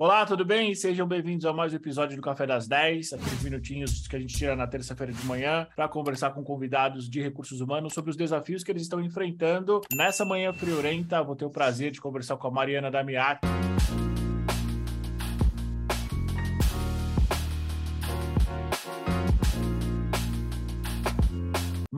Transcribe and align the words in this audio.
Olá, 0.00 0.24
tudo 0.24 0.46
bem? 0.46 0.74
Sejam 0.74 1.06
bem-vindos 1.06 1.44
a 1.44 1.52
mais 1.52 1.74
um 1.74 1.76
episódio 1.76 2.16
do 2.16 2.22
Café 2.22 2.46
das 2.46 2.66
10, 2.66 3.12
aqueles 3.12 3.42
minutinhos 3.42 4.08
que 4.08 4.16
a 4.16 4.18
gente 4.18 4.34
tira 4.34 4.56
na 4.56 4.66
terça-feira 4.66 5.12
de 5.12 5.26
manhã 5.26 5.66
para 5.76 5.86
conversar 5.90 6.30
com 6.30 6.42
convidados 6.42 7.06
de 7.06 7.20
recursos 7.20 7.60
humanos 7.60 7.92
sobre 7.92 8.10
os 8.10 8.16
desafios 8.16 8.64
que 8.64 8.72
eles 8.72 8.80
estão 8.80 8.98
enfrentando. 8.98 9.82
Nessa 9.94 10.24
manhã 10.24 10.54
friorenta, 10.54 11.22
vou 11.22 11.36
ter 11.36 11.44
o 11.44 11.50
prazer 11.50 11.90
de 11.90 12.00
conversar 12.00 12.38
com 12.38 12.48
a 12.48 12.50
Mariana 12.50 12.90
Damiati. 12.90 13.46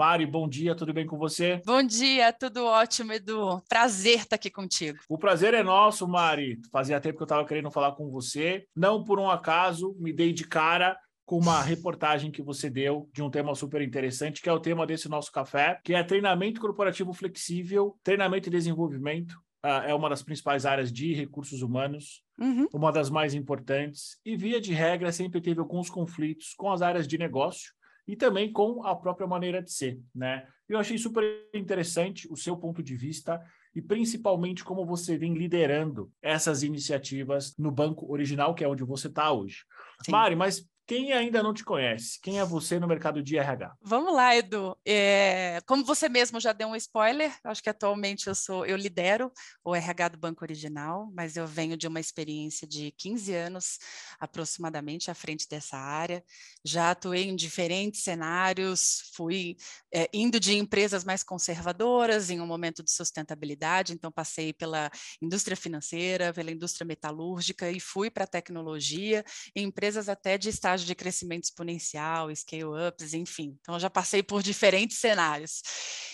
Mari, 0.02 0.26
bom 0.26 0.48
dia, 0.48 0.74
tudo 0.74 0.92
bem 0.92 1.06
com 1.06 1.16
você? 1.16 1.62
Bom 1.64 1.80
dia, 1.80 2.32
tudo 2.32 2.64
ótimo, 2.64 3.12
Edu. 3.12 3.62
Prazer 3.68 4.18
estar 4.18 4.34
aqui 4.34 4.50
contigo. 4.50 4.98
O 5.08 5.16
prazer 5.16 5.54
é 5.54 5.62
nosso, 5.62 6.08
Mari. 6.08 6.58
Fazia 6.72 7.00
tempo 7.00 7.18
que 7.18 7.22
eu 7.22 7.26
estava 7.26 7.46
querendo 7.46 7.70
falar 7.70 7.92
com 7.92 8.10
você. 8.10 8.66
Não 8.74 9.04
por 9.04 9.20
um 9.20 9.30
acaso, 9.30 9.94
me 10.00 10.12
dei 10.12 10.32
de 10.32 10.44
cara 10.44 10.98
com 11.24 11.38
uma 11.38 11.62
reportagem 11.62 12.32
que 12.32 12.42
você 12.42 12.68
deu 12.68 13.08
de 13.12 13.22
um 13.22 13.30
tema 13.30 13.54
super 13.54 13.80
interessante, 13.80 14.42
que 14.42 14.48
é 14.48 14.52
o 14.52 14.58
tema 14.58 14.84
desse 14.84 15.08
nosso 15.08 15.30
café, 15.30 15.78
que 15.84 15.94
é 15.94 16.02
treinamento 16.02 16.60
corporativo 16.60 17.12
flexível, 17.12 17.96
treinamento 18.02 18.48
e 18.48 18.50
desenvolvimento. 18.50 19.34
Uh, 19.64 19.86
é 19.86 19.94
uma 19.94 20.08
das 20.08 20.24
principais 20.24 20.66
áreas 20.66 20.92
de 20.92 21.14
recursos 21.14 21.62
humanos, 21.62 22.24
uhum. 22.40 22.66
uma 22.74 22.90
das 22.90 23.08
mais 23.08 23.34
importantes, 23.34 24.18
e 24.24 24.36
via 24.36 24.60
de 24.60 24.72
regra 24.72 25.12
sempre 25.12 25.40
teve 25.40 25.60
alguns 25.60 25.88
conflitos 25.88 26.54
com 26.54 26.72
as 26.72 26.82
áreas 26.82 27.06
de 27.06 27.16
negócio, 27.16 27.72
e 28.06 28.16
também 28.16 28.52
com 28.52 28.84
a 28.84 28.94
própria 28.94 29.26
maneira 29.26 29.62
de 29.62 29.72
ser, 29.72 30.00
né? 30.14 30.46
Eu 30.68 30.78
achei 30.78 30.96
super 30.96 31.24
interessante 31.54 32.26
o 32.30 32.36
seu 32.36 32.56
ponto 32.56 32.82
de 32.82 32.96
vista 32.96 33.40
e 33.74 33.80
principalmente 33.80 34.64
como 34.64 34.84
você 34.84 35.16
vem 35.16 35.34
liderando 35.34 36.10
essas 36.20 36.62
iniciativas 36.62 37.56
no 37.58 37.70
banco 37.70 38.10
original, 38.10 38.54
que 38.54 38.64
é 38.64 38.68
onde 38.68 38.84
você 38.84 39.08
está 39.08 39.32
hoje. 39.32 39.64
Sim. 40.04 40.12
Mari, 40.12 40.36
mas 40.36 40.66
quem 40.86 41.12
ainda 41.12 41.42
não 41.42 41.54
te 41.54 41.64
conhece, 41.64 42.20
quem 42.20 42.38
é 42.40 42.44
você 42.44 42.78
no 42.78 42.88
mercado 42.88 43.22
de 43.22 43.38
RH? 43.38 43.74
Vamos 43.80 44.14
lá, 44.14 44.36
Edu. 44.36 44.76
É, 44.86 45.60
como 45.66 45.84
você 45.84 46.08
mesmo 46.08 46.40
já 46.40 46.52
deu 46.52 46.68
um 46.68 46.76
spoiler, 46.76 47.32
acho 47.44 47.62
que 47.62 47.70
atualmente 47.70 48.26
eu 48.26 48.34
sou, 48.34 48.66
eu 48.66 48.76
lidero 48.76 49.32
o 49.64 49.74
RH 49.74 50.08
do 50.08 50.18
Banco 50.18 50.44
Original, 50.44 51.10
mas 51.14 51.36
eu 51.36 51.46
venho 51.46 51.76
de 51.76 51.86
uma 51.86 52.00
experiência 52.00 52.66
de 52.66 52.92
15 52.98 53.34
anos 53.34 53.78
aproximadamente 54.18 55.10
à 55.10 55.14
frente 55.14 55.48
dessa 55.48 55.76
área. 55.76 56.22
Já 56.64 56.90
atuei 56.90 57.28
em 57.28 57.36
diferentes 57.36 58.02
cenários, 58.02 59.10
fui 59.14 59.56
é, 59.94 60.08
indo 60.12 60.40
de 60.40 60.56
empresas 60.56 61.04
mais 61.04 61.22
conservadoras 61.22 62.28
em 62.28 62.40
um 62.40 62.46
momento 62.46 62.82
de 62.82 62.90
sustentabilidade, 62.90 63.92
então 63.92 64.10
passei 64.10 64.52
pela 64.52 64.90
indústria 65.20 65.56
financeira, 65.56 66.32
pela 66.32 66.50
indústria 66.50 66.84
metalúrgica 66.84 67.70
e 67.70 67.78
fui 67.78 68.10
para 68.10 68.24
a 68.24 68.26
tecnologia, 68.26 69.24
em 69.54 69.64
empresas 69.64 70.08
até 70.08 70.36
de 70.36 70.48
estágio 70.48 70.71
estágio 70.72 70.86
de 70.86 70.94
crescimento 70.94 71.44
exponencial, 71.44 72.34
scale-ups, 72.34 73.14
enfim. 73.14 73.56
Então, 73.60 73.74
eu 73.74 73.80
já 73.80 73.90
passei 73.90 74.22
por 74.22 74.42
diferentes 74.42 74.98
cenários. 74.98 75.62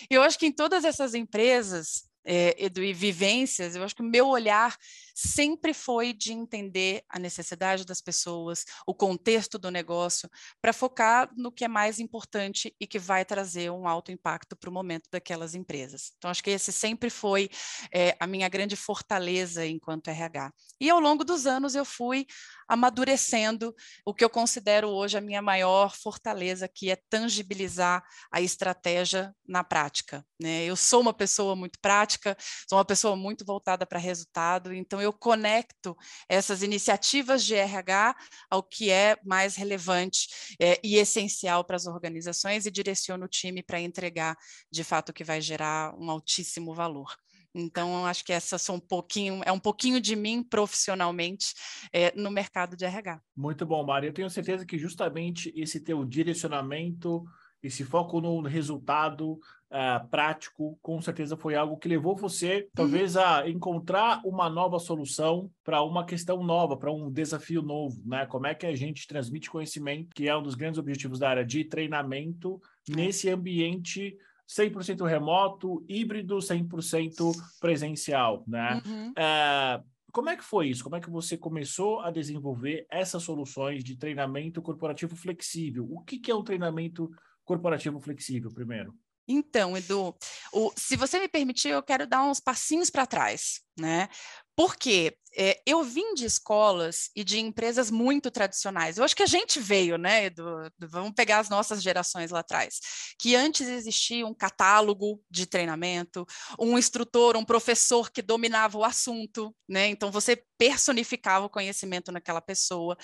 E 0.09 0.13
eu 0.13 0.21
acho 0.21 0.37
que 0.37 0.45
em 0.45 0.51
todas 0.51 0.83
essas 0.83 1.13
empresas, 1.13 2.03
é, 2.25 2.65
Edu, 2.65 2.83
e 2.83 2.93
vivências, 2.93 3.75
eu 3.75 3.83
acho 3.83 3.95
que 3.95 4.01
o 4.01 4.05
meu 4.05 4.27
olhar 4.27 4.75
sempre 5.19 5.73
foi 5.73 6.13
de 6.13 6.31
entender 6.31 7.03
a 7.09 7.19
necessidade 7.19 7.85
das 7.85 7.99
pessoas, 7.99 8.63
o 8.87 8.93
contexto 8.93 9.59
do 9.59 9.69
negócio, 9.69 10.29
para 10.61 10.71
focar 10.71 11.29
no 11.35 11.51
que 11.51 11.65
é 11.65 11.67
mais 11.67 11.99
importante 11.99 12.73
e 12.79 12.87
que 12.87 12.97
vai 12.97 13.25
trazer 13.25 13.69
um 13.69 13.87
alto 13.87 14.11
impacto 14.11 14.55
para 14.55 14.69
o 14.69 14.73
momento 14.73 15.09
daquelas 15.11 15.55
empresas. 15.55 16.13
Então, 16.17 16.31
acho 16.31 16.43
que 16.43 16.51
esse 16.51 16.71
sempre 16.71 17.09
foi 17.09 17.49
é, 17.93 18.15
a 18.19 18.25
minha 18.25 18.47
grande 18.47 18.77
fortaleza 18.77 19.65
enquanto 19.65 20.07
RH. 20.07 20.53
E 20.79 20.89
ao 20.89 20.99
longo 20.99 21.25
dos 21.25 21.45
anos 21.45 21.75
eu 21.75 21.83
fui 21.83 22.25
amadurecendo 22.69 23.75
o 24.05 24.13
que 24.13 24.23
eu 24.23 24.29
considero 24.29 24.89
hoje 24.89 25.17
a 25.17 25.21
minha 25.21 25.41
maior 25.41 25.95
fortaleza, 25.95 26.67
que 26.67 26.91
é 26.91 26.95
tangibilizar 27.09 28.03
a 28.31 28.39
estratégia 28.39 29.33
na 29.45 29.63
prática. 29.63 30.23
Né? 30.39 30.65
Eu 30.65 30.75
sou 30.75 31.01
uma 31.01 31.13
pessoa 31.13 31.55
muito 31.55 31.79
prática, 31.81 32.37
sou 32.69 32.77
uma 32.77 32.85
pessoa 32.85 33.15
muito 33.15 33.43
voltada 33.43 33.85
para 33.85 33.97
resultado, 33.97 34.71
então 34.71 35.01
eu 35.01 35.08
eu 35.09 35.13
conecto 35.13 35.97
essas 36.29 36.63
iniciativas 36.63 37.43
de 37.43 37.55
RH 37.55 38.15
ao 38.49 38.63
que 38.63 38.89
é 38.89 39.17
mais 39.25 39.55
relevante 39.55 40.27
é, 40.59 40.79
e 40.83 40.95
essencial 40.95 41.63
para 41.63 41.75
as 41.75 41.87
organizações 41.87 42.65
e 42.65 42.71
direciono 42.71 43.25
o 43.25 43.27
time 43.27 43.63
para 43.63 43.81
entregar, 43.81 44.37
de 44.71 44.83
fato, 44.83 45.09
o 45.09 45.13
que 45.13 45.23
vai 45.23 45.41
gerar 45.41 45.93
um 45.97 46.09
altíssimo 46.09 46.73
valor. 46.73 47.13
Então, 47.53 48.05
acho 48.05 48.23
que 48.23 48.31
essa 48.31 48.59
são 48.59 48.75
um 48.75 48.79
pouquinho, 48.79 49.41
é 49.43 49.51
um 49.51 49.59
pouquinho 49.59 49.99
de 49.99 50.15
mim 50.15 50.43
profissionalmente 50.43 51.55
é, 51.91 52.13
no 52.15 52.29
mercado 52.29 52.77
de 52.77 52.85
RH. 52.85 53.19
Muito 53.35 53.65
bom, 53.65 53.83
Maria. 53.83 54.09
Eu 54.09 54.13
tenho 54.13 54.29
certeza 54.29 54.65
que 54.65 54.77
justamente 54.77 55.51
esse 55.55 55.79
teu 55.79 56.05
direcionamento 56.05 57.25
esse 57.61 57.83
foco 57.83 58.21
no 58.21 58.41
resultado 58.41 59.39
uh, 59.71 60.07
prático, 60.09 60.77
com 60.81 61.01
certeza 61.01 61.37
foi 61.37 61.55
algo 61.55 61.77
que 61.77 61.87
levou 61.87 62.15
você, 62.15 62.67
talvez, 62.73 63.15
a 63.15 63.47
encontrar 63.47 64.21
uma 64.25 64.49
nova 64.49 64.79
solução 64.79 65.49
para 65.63 65.81
uma 65.83 66.05
questão 66.05 66.43
nova, 66.43 66.77
para 66.77 66.91
um 66.91 67.11
desafio 67.11 67.61
novo, 67.61 68.01
né? 68.05 68.25
Como 68.25 68.47
é 68.47 68.55
que 68.55 68.65
a 68.65 68.75
gente 68.75 69.07
transmite 69.07 69.49
conhecimento, 69.49 70.09
que 70.15 70.27
é 70.27 70.35
um 70.35 70.43
dos 70.43 70.55
grandes 70.55 70.79
objetivos 70.79 71.19
da 71.19 71.29
área 71.29 71.45
de 71.45 71.63
treinamento, 71.63 72.59
é. 72.89 72.95
nesse 72.95 73.29
ambiente 73.29 74.17
100% 74.47 75.07
remoto, 75.07 75.85
híbrido, 75.87 76.37
100% 76.37 77.31
presencial, 77.59 78.43
né? 78.47 78.81
Uhum. 78.85 79.09
Uh, 79.11 79.83
como 80.11 80.29
é 80.29 80.35
que 80.35 80.43
foi 80.43 80.69
isso? 80.69 80.83
Como 80.83 80.95
é 80.95 80.99
que 80.99 81.09
você 81.09 81.37
começou 81.37 81.99
a 81.99 82.09
desenvolver 82.09 82.87
essas 82.89 83.21
soluções 83.21 83.83
de 83.83 83.95
treinamento 83.95 84.59
corporativo 84.59 85.15
flexível? 85.15 85.87
O 85.89 86.01
que, 86.01 86.17
que 86.17 86.31
é 86.31 86.35
um 86.35 86.43
treinamento 86.43 87.11
corporativo 87.45 87.99
flexível 87.99 88.51
primeiro? 88.51 88.93
Então, 89.31 89.77
Edu, 89.77 90.15
o, 90.51 90.71
se 90.75 90.95
você 90.95 91.19
me 91.19 91.27
permitir, 91.27 91.69
eu 91.69 91.83
quero 91.83 92.07
dar 92.07 92.23
uns 92.23 92.39
passinhos 92.39 92.89
para 92.89 93.05
trás, 93.05 93.61
né? 93.79 94.09
Porque 94.55 95.15
é, 95.37 95.61
eu 95.65 95.83
vim 95.83 96.13
de 96.13 96.25
escolas 96.25 97.09
e 97.15 97.23
de 97.23 97.39
empresas 97.39 97.91
muito 97.91 98.31
tradicionais. 98.31 98.97
Eu 98.97 99.03
acho 99.03 99.15
que 99.15 99.23
a 99.23 99.27
gente 99.27 99.59
veio, 99.59 99.97
né, 99.97 100.25
Edu? 100.25 100.43
Vamos 100.79 101.13
pegar 101.13 101.39
as 101.39 101.49
nossas 101.49 101.81
gerações 101.81 102.31
lá 102.31 102.39
atrás. 102.39 102.79
Que 103.19 103.35
antes 103.35 103.67
existia 103.67 104.25
um 104.25 104.33
catálogo 104.33 105.21
de 105.29 105.45
treinamento, 105.45 106.25
um 106.59 106.77
instrutor, 106.77 107.37
um 107.37 107.45
professor 107.45 108.09
que 108.11 108.21
dominava 108.21 108.77
o 108.77 108.83
assunto, 108.83 109.55
né? 109.67 109.87
Então 109.87 110.11
você 110.11 110.43
personificava 110.57 111.45
o 111.45 111.49
conhecimento 111.49 112.11
naquela 112.11 112.41
pessoa, 112.41 112.97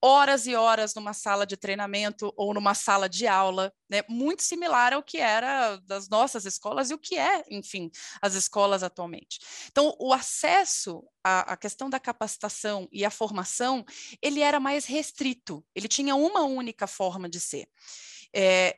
horas 0.00 0.46
e 0.46 0.54
horas 0.54 0.94
numa 0.94 1.12
sala 1.12 1.46
de 1.46 1.56
treinamento 1.56 2.32
ou 2.36 2.54
numa 2.54 2.74
sala 2.74 3.08
de 3.08 3.26
aula, 3.26 3.72
né? 3.90 4.02
Muito 4.08 4.42
similar 4.42 4.92
ao 4.92 5.02
que 5.02 5.18
era 5.18 5.76
das 5.78 6.08
nossas 6.08 6.46
escolas 6.46 6.90
e 6.90 6.94
o 6.94 6.98
que 6.98 7.18
é, 7.18 7.44
enfim, 7.50 7.90
as 8.22 8.34
escolas 8.34 8.82
atualmente. 8.82 9.40
Então, 9.70 9.94
o 9.98 10.12
acesso 10.12 11.02
à, 11.24 11.52
à 11.52 11.56
questão 11.56 11.88
da 11.88 12.00
capacitação 12.00 12.88
e 12.92 13.04
a 13.04 13.10
formação, 13.10 13.84
ele 14.20 14.40
era 14.40 14.58
mais 14.58 14.84
restrito, 14.84 15.64
ele 15.74 15.88
tinha 15.88 16.14
uma 16.14 16.44
única 16.44 16.86
forma 16.86 17.28
de 17.28 17.40
ser. 17.40 17.68
É, 18.34 18.76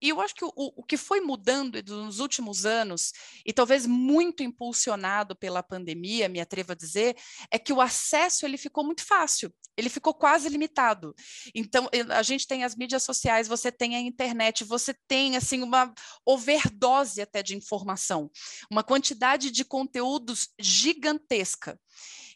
e 0.00 0.10
eu 0.10 0.20
acho 0.20 0.34
que 0.34 0.44
o, 0.44 0.52
o 0.54 0.82
que 0.82 0.96
foi 0.96 1.20
mudando 1.20 1.82
nos 1.86 2.20
últimos 2.20 2.66
anos, 2.66 3.12
e 3.44 3.52
talvez 3.52 3.86
muito 3.86 4.42
impulsionado 4.42 5.34
pela 5.34 5.62
pandemia, 5.62 6.28
me 6.28 6.40
atrevo 6.40 6.72
a 6.72 6.74
dizer, 6.74 7.16
é 7.50 7.58
que 7.58 7.72
o 7.72 7.80
acesso 7.80 8.44
ele 8.44 8.58
ficou 8.58 8.84
muito 8.84 9.04
fácil, 9.04 9.52
ele 9.76 9.88
ficou 9.88 10.14
quase 10.14 10.48
limitado. 10.48 11.14
Então, 11.54 11.88
a 12.10 12.22
gente 12.22 12.46
tem 12.46 12.64
as 12.64 12.74
mídias 12.74 13.02
sociais, 13.02 13.48
você 13.48 13.72
tem 13.72 13.96
a 13.96 14.00
internet, 14.00 14.64
você 14.64 14.94
tem 15.06 15.36
assim 15.36 15.62
uma 15.62 15.92
overdose 16.24 17.20
até 17.20 17.42
de 17.42 17.56
informação, 17.56 18.30
uma 18.70 18.82
quantidade 18.82 19.50
de 19.50 19.64
conteúdos 19.64 20.48
gigantesca. 20.58 21.78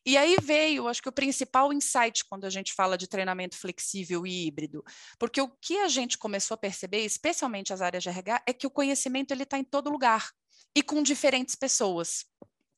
E 0.05 0.17
aí 0.17 0.37
veio, 0.43 0.89
acho 0.89 1.03
que 1.03 1.09
o 1.09 1.13
principal 1.13 1.73
insight 1.73 2.25
quando 2.25 2.45
a 2.45 2.51
gente 2.51 2.73
fala 2.73 2.97
de 2.97 3.07
treinamento 3.07 3.57
flexível 3.57 4.27
e 4.27 4.47
híbrido, 4.47 4.83
porque 5.19 5.41
o 5.41 5.49
que 5.49 5.77
a 5.79 5.89
gente 5.89 6.17
começou 6.17 6.55
a 6.55 6.59
perceber, 6.59 7.05
especialmente 7.05 7.73
as 7.73 7.83
áreas 7.83 8.03
de 8.03 8.09
RH, 8.09 8.43
é 8.47 8.53
que 8.53 8.67
o 8.67 8.71
conhecimento 8.71 9.33
ele 9.33 9.43
está 9.43 9.59
em 9.59 9.65
todo 9.65 9.91
lugar 9.91 10.31
e 10.75 10.83
com 10.83 11.03
diferentes 11.03 11.55
pessoas. 11.55 12.25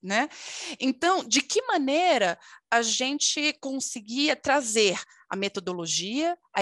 Né? 0.03 0.29
Então, 0.81 1.23
de 1.23 1.41
que 1.41 1.63
maneira 1.63 2.37
a 2.69 2.83
gente 2.83 3.53
conseguia 3.61 4.35
trazer 4.35 5.01
a 5.31 5.37
metodologia, 5.37 6.37
a, 6.53 6.61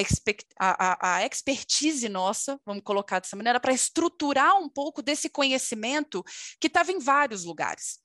a, 0.59 1.17
a 1.17 1.27
expertise 1.27 2.09
nossa, 2.09 2.61
vamos 2.67 2.85
colocar 2.85 3.19
dessa 3.19 3.35
maneira, 3.35 3.59
para 3.59 3.73
estruturar 3.73 4.59
um 4.61 4.69
pouco 4.69 5.03
desse 5.03 5.29
conhecimento 5.29 6.23
que 6.61 6.67
estava 6.67 6.93
em 6.93 6.99
vários 6.99 7.45
lugares. 7.45 7.99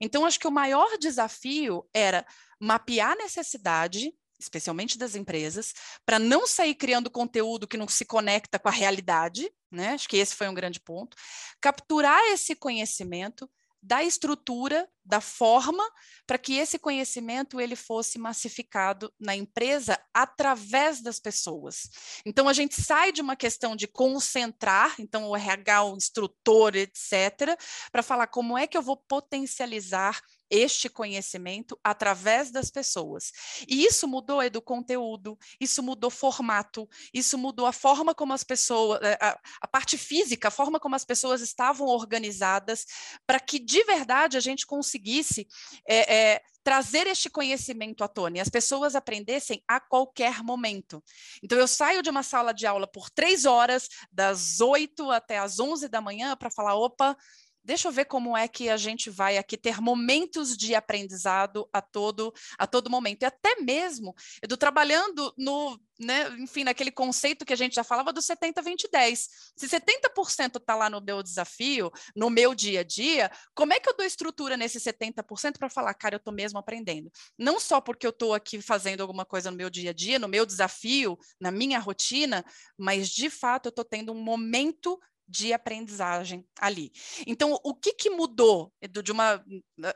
Então, 0.00 0.26
acho 0.26 0.38
que 0.38 0.46
o 0.46 0.52
maior 0.52 0.98
desafio 0.98 1.88
era 1.92 2.24
mapear 2.60 3.12
a 3.12 3.16
necessidade, 3.16 4.12
especialmente 4.38 4.98
das 4.98 5.16
empresas, 5.16 5.72
para 6.06 6.18
não 6.18 6.46
sair 6.46 6.74
criando 6.74 7.10
conteúdo 7.10 7.66
que 7.66 7.76
não 7.76 7.88
se 7.88 8.04
conecta 8.04 8.58
com 8.58 8.68
a 8.68 8.72
realidade, 8.72 9.50
né? 9.72 9.94
Acho 9.94 10.08
que 10.08 10.18
esse 10.18 10.36
foi 10.36 10.48
um 10.48 10.54
grande 10.54 10.78
ponto. 10.78 11.16
Capturar 11.60 12.20
esse 12.26 12.54
conhecimento, 12.54 13.50
da 13.82 14.02
estrutura, 14.02 14.88
da 15.04 15.20
forma, 15.20 15.82
para 16.24 16.38
que 16.38 16.54
esse 16.54 16.78
conhecimento 16.78 17.60
ele 17.60 17.74
fosse 17.74 18.18
massificado 18.18 19.12
na 19.18 19.34
empresa 19.34 19.98
através 20.14 21.02
das 21.02 21.18
pessoas. 21.18 21.90
Então 22.24 22.48
a 22.48 22.52
gente 22.52 22.80
sai 22.80 23.10
de 23.10 23.20
uma 23.20 23.34
questão 23.34 23.74
de 23.74 23.88
concentrar, 23.88 24.94
então 25.00 25.28
o 25.28 25.36
RH, 25.36 25.84
o 25.84 25.96
instrutor, 25.96 26.76
etc, 26.76 27.58
para 27.90 28.02
falar 28.02 28.28
como 28.28 28.56
é 28.56 28.66
que 28.68 28.76
eu 28.76 28.82
vou 28.82 28.96
potencializar 28.96 30.20
este 30.52 30.90
conhecimento 30.90 31.80
através 31.82 32.50
das 32.50 32.70
pessoas. 32.70 33.32
E 33.66 33.86
isso 33.86 34.06
mudou 34.06 34.42
do 34.50 34.60
conteúdo, 34.60 35.38
isso 35.58 35.82
mudou 35.82 36.10
formato, 36.10 36.86
isso 37.14 37.38
mudou 37.38 37.64
a 37.64 37.72
forma 37.72 38.14
como 38.14 38.34
as 38.34 38.44
pessoas, 38.44 39.00
eh, 39.02 39.18
a, 39.18 39.38
a 39.62 39.66
parte 39.66 39.96
física, 39.96 40.48
a 40.48 40.50
forma 40.50 40.78
como 40.78 40.94
as 40.94 41.06
pessoas 41.06 41.40
estavam 41.40 41.86
organizadas, 41.86 42.84
para 43.26 43.40
que 43.40 43.58
de 43.58 43.82
verdade 43.84 44.36
a 44.36 44.40
gente 44.40 44.66
conseguisse 44.66 45.48
é, 45.88 46.14
é, 46.14 46.42
trazer 46.62 47.06
este 47.06 47.30
conhecimento 47.30 48.04
à 48.04 48.08
tona 48.08 48.36
e 48.36 48.40
as 48.40 48.48
pessoas 48.48 48.94
aprendessem 48.94 49.62
a 49.66 49.80
qualquer 49.80 50.42
momento. 50.42 51.02
Então, 51.42 51.58
eu 51.58 51.66
saio 51.66 52.02
de 52.02 52.10
uma 52.10 52.22
sala 52.22 52.52
de 52.52 52.66
aula 52.66 52.86
por 52.86 53.08
três 53.10 53.44
horas, 53.44 53.88
das 54.10 54.60
oito 54.60 55.10
até 55.10 55.38
as 55.38 55.58
onze 55.58 55.88
da 55.88 56.00
manhã, 56.00 56.36
para 56.36 56.50
falar: 56.50 56.74
opa, 56.74 57.16
deixa 57.64 57.88
eu 57.88 57.92
ver 57.92 58.06
como 58.06 58.36
é 58.36 58.48
que 58.48 58.68
a 58.68 58.76
gente 58.76 59.10
vai 59.10 59.38
aqui 59.38 59.56
ter 59.56 59.80
momentos 59.80 60.56
de 60.56 60.74
aprendizado 60.74 61.68
a 61.72 61.80
todo 61.80 62.32
a 62.58 62.66
todo 62.66 62.90
momento. 62.90 63.22
E 63.22 63.26
até 63.26 63.56
mesmo 63.60 64.14
do 64.48 64.56
trabalhando 64.56 65.32
no 65.36 65.78
né, 66.02 66.28
enfim 66.38 66.64
naquele 66.64 66.90
conceito 66.90 67.44
que 67.44 67.52
a 67.52 67.56
gente 67.56 67.74
já 67.74 67.84
falava 67.84 68.12
do 68.12 68.20
70 68.20 68.60
20 68.60 68.88
10 68.90 69.28
se 69.56 69.68
70% 69.68 70.56
está 70.56 70.74
lá 70.74 70.90
no 70.90 71.00
meu 71.00 71.22
desafio 71.22 71.92
no 72.16 72.28
meu 72.28 72.54
dia 72.54 72.80
a 72.80 72.82
dia 72.82 73.30
como 73.54 73.72
é 73.72 73.78
que 73.78 73.88
eu 73.88 73.96
dou 73.96 74.04
estrutura 74.04 74.56
nesse 74.56 74.80
70% 74.80 75.58
para 75.58 75.68
falar 75.68 75.94
cara 75.94 76.16
eu 76.16 76.18
estou 76.18 76.34
mesmo 76.34 76.58
aprendendo 76.58 77.10
não 77.38 77.60
só 77.60 77.80
porque 77.80 78.06
eu 78.06 78.10
estou 78.10 78.34
aqui 78.34 78.60
fazendo 78.60 79.00
alguma 79.00 79.24
coisa 79.24 79.50
no 79.50 79.56
meu 79.56 79.70
dia 79.70 79.90
a 79.90 79.94
dia 79.94 80.18
no 80.18 80.28
meu 80.28 80.44
desafio 80.44 81.16
na 81.40 81.50
minha 81.50 81.78
rotina 81.78 82.44
mas 82.76 83.08
de 83.08 83.30
fato 83.30 83.66
eu 83.66 83.70
estou 83.70 83.84
tendo 83.84 84.12
um 84.12 84.20
momento 84.20 84.98
de 85.32 85.50
aprendizagem 85.50 86.46
ali. 86.60 86.92
Então, 87.26 87.58
o 87.64 87.74
que, 87.74 87.94
que 87.94 88.10
mudou 88.10 88.70
de 89.02 89.10
uma, 89.10 89.42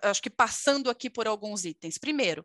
acho 0.01 0.23
que 0.23 0.31
passando 0.31 0.89
aqui 0.89 1.11
por 1.11 1.29
alguns 1.29 1.67
itens. 1.67 1.99
Primeiro, 1.99 2.45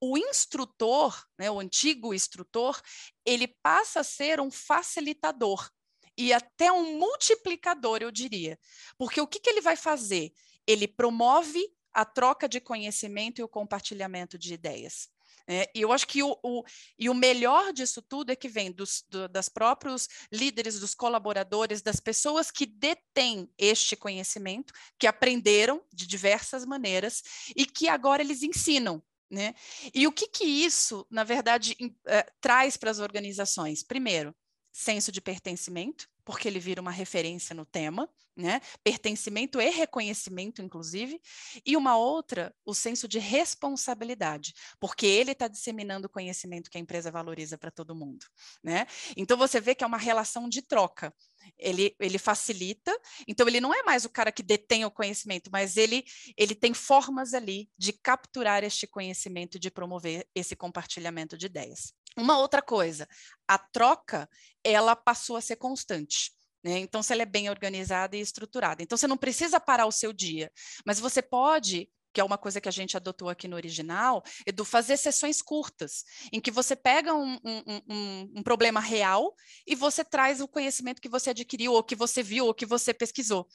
o 0.00 0.18
instrutor, 0.18 1.24
né, 1.38 1.48
o 1.48 1.60
antigo 1.60 2.12
instrutor, 2.12 2.80
ele 3.24 3.46
passa 3.46 4.00
a 4.00 4.04
ser 4.04 4.40
um 4.40 4.50
facilitador 4.50 5.70
e 6.18 6.32
até 6.32 6.72
um 6.72 6.98
multiplicador, 6.98 8.02
eu 8.02 8.10
diria. 8.10 8.58
Porque 8.98 9.20
o 9.20 9.26
que, 9.26 9.38
que 9.38 9.48
ele 9.48 9.60
vai 9.60 9.76
fazer? 9.76 10.32
Ele 10.66 10.88
promove 10.88 11.64
a 11.92 12.04
troca 12.04 12.48
de 12.48 12.60
conhecimento 12.60 13.40
e 13.40 13.44
o 13.44 13.48
compartilhamento 13.48 14.36
de 14.36 14.52
ideias. 14.52 15.08
É, 15.46 15.70
e 15.74 15.80
eu 15.80 15.92
acho 15.92 16.06
que 16.06 16.22
o, 16.22 16.38
o, 16.42 16.64
e 16.98 17.08
o 17.08 17.14
melhor 17.14 17.72
disso 17.72 18.00
tudo 18.00 18.30
é 18.30 18.36
que 18.36 18.48
vem 18.48 18.70
dos 18.70 19.04
do, 19.08 19.28
das 19.28 19.48
próprios 19.48 20.08
líderes, 20.32 20.78
dos 20.78 20.94
colaboradores, 20.94 21.82
das 21.82 22.00
pessoas 22.00 22.50
que 22.50 22.66
detêm 22.66 23.50
este 23.58 23.96
conhecimento, 23.96 24.72
que 24.98 25.06
aprenderam 25.06 25.82
de 25.92 26.06
diversas 26.06 26.64
maneiras 26.64 27.22
e 27.56 27.66
que 27.66 27.88
agora 27.88 28.22
eles 28.22 28.42
ensinam. 28.42 29.02
Né? 29.30 29.54
E 29.94 30.06
o 30.06 30.12
que, 30.12 30.28
que 30.28 30.44
isso, 30.44 31.06
na 31.10 31.24
verdade, 31.24 31.74
é, 32.06 32.22
traz 32.38 32.76
para 32.76 32.90
as 32.90 32.98
organizações? 32.98 33.82
Primeiro, 33.82 34.34
senso 34.70 35.10
de 35.10 35.22
pertencimento, 35.22 36.08
porque 36.24 36.48
ele 36.48 36.58
vira 36.58 36.80
uma 36.80 36.90
referência 36.90 37.54
no 37.54 37.64
tema, 37.64 38.08
né? 38.36 38.60
Pertencimento 38.82 39.60
e 39.60 39.68
reconhecimento, 39.70 40.62
inclusive, 40.62 41.20
e 41.66 41.76
uma 41.76 41.96
outra, 41.96 42.54
o 42.64 42.74
senso 42.74 43.06
de 43.06 43.18
responsabilidade, 43.18 44.54
porque 44.80 45.06
ele 45.06 45.32
está 45.32 45.48
disseminando 45.48 46.06
o 46.06 46.10
conhecimento 46.10 46.70
que 46.70 46.78
a 46.78 46.80
empresa 46.80 47.10
valoriza 47.10 47.58
para 47.58 47.70
todo 47.70 47.94
mundo, 47.94 48.24
né? 48.62 48.86
Então 49.16 49.36
você 49.36 49.60
vê 49.60 49.74
que 49.74 49.84
é 49.84 49.86
uma 49.86 49.98
relação 49.98 50.48
de 50.48 50.62
troca. 50.62 51.14
Ele, 51.58 51.94
ele 51.98 52.18
facilita, 52.18 52.96
então 53.26 53.46
ele 53.46 53.60
não 53.60 53.72
é 53.74 53.82
mais 53.82 54.04
o 54.04 54.10
cara 54.10 54.32
que 54.32 54.42
detém 54.42 54.84
o 54.84 54.90
conhecimento, 54.90 55.50
mas 55.50 55.76
ele, 55.76 56.04
ele 56.36 56.54
tem 56.54 56.74
formas 56.74 57.34
ali 57.34 57.68
de 57.76 57.92
capturar 57.92 58.64
este 58.64 58.86
conhecimento, 58.86 59.58
de 59.58 59.70
promover 59.70 60.26
esse 60.34 60.56
compartilhamento 60.56 61.36
de 61.36 61.46
ideias. 61.46 61.92
Uma 62.16 62.38
outra 62.38 62.60
coisa, 62.60 63.08
a 63.48 63.58
troca, 63.58 64.28
ela 64.62 64.94
passou 64.94 65.36
a 65.36 65.40
ser 65.40 65.56
constante. 65.56 66.32
Né? 66.62 66.78
Então, 66.78 67.02
se 67.02 67.12
ela 67.12 67.22
é 67.22 67.26
bem 67.26 67.50
organizada 67.50 68.16
e 68.16 68.20
estruturada. 68.20 68.82
Então, 68.82 68.96
você 68.96 69.06
não 69.06 69.16
precisa 69.16 69.58
parar 69.58 69.86
o 69.86 69.92
seu 69.92 70.12
dia, 70.12 70.50
mas 70.86 71.00
você 71.00 71.20
pode 71.20 71.88
que 72.12 72.20
é 72.20 72.24
uma 72.24 72.38
coisa 72.38 72.60
que 72.60 72.68
a 72.68 72.72
gente 72.72 72.96
adotou 72.96 73.28
aqui 73.28 73.48
no 73.48 73.56
original, 73.56 74.22
do 74.54 74.64
fazer 74.64 74.96
sessões 74.96 75.40
curtas, 75.40 76.04
em 76.32 76.40
que 76.40 76.50
você 76.50 76.76
pega 76.76 77.14
um, 77.14 77.38
um, 77.44 77.82
um, 77.88 78.32
um, 78.36 78.42
problema 78.42 78.80
real 78.80 79.34
e 79.66 79.74
você 79.74 80.04
traz 80.04 80.40
o 80.40 80.48
conhecimento 80.48 81.00
que 81.00 81.08
você 81.08 81.30
adquiriu, 81.30 81.72
ou 81.72 81.82
que 81.82 81.96
você 81.96 82.22
viu, 82.22 82.46
ou 82.46 82.54
que 82.54 82.66
você 82.66 82.92
pesquisou. 82.92 83.48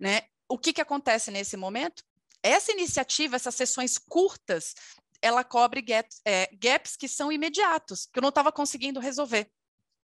Né? 0.00 0.22
O 0.48 0.58
que, 0.58 0.72
que 0.72 0.80
acontece 0.80 1.30
nesse 1.30 1.56
momento? 1.56 2.04
Essa 2.42 2.72
iniciativa, 2.72 3.36
essas 3.36 3.54
sessões 3.54 3.98
curtas, 3.98 4.74
ela 5.20 5.42
cobre 5.42 5.80
gaps, 5.80 6.20
é, 6.24 6.48
gaps 6.54 6.96
que 6.96 7.08
são 7.08 7.32
imediatos, 7.32 8.06
que 8.12 8.18
eu 8.18 8.22
não 8.22 8.28
estava 8.28 8.52
conseguindo 8.52 9.00
resolver. 9.00 9.50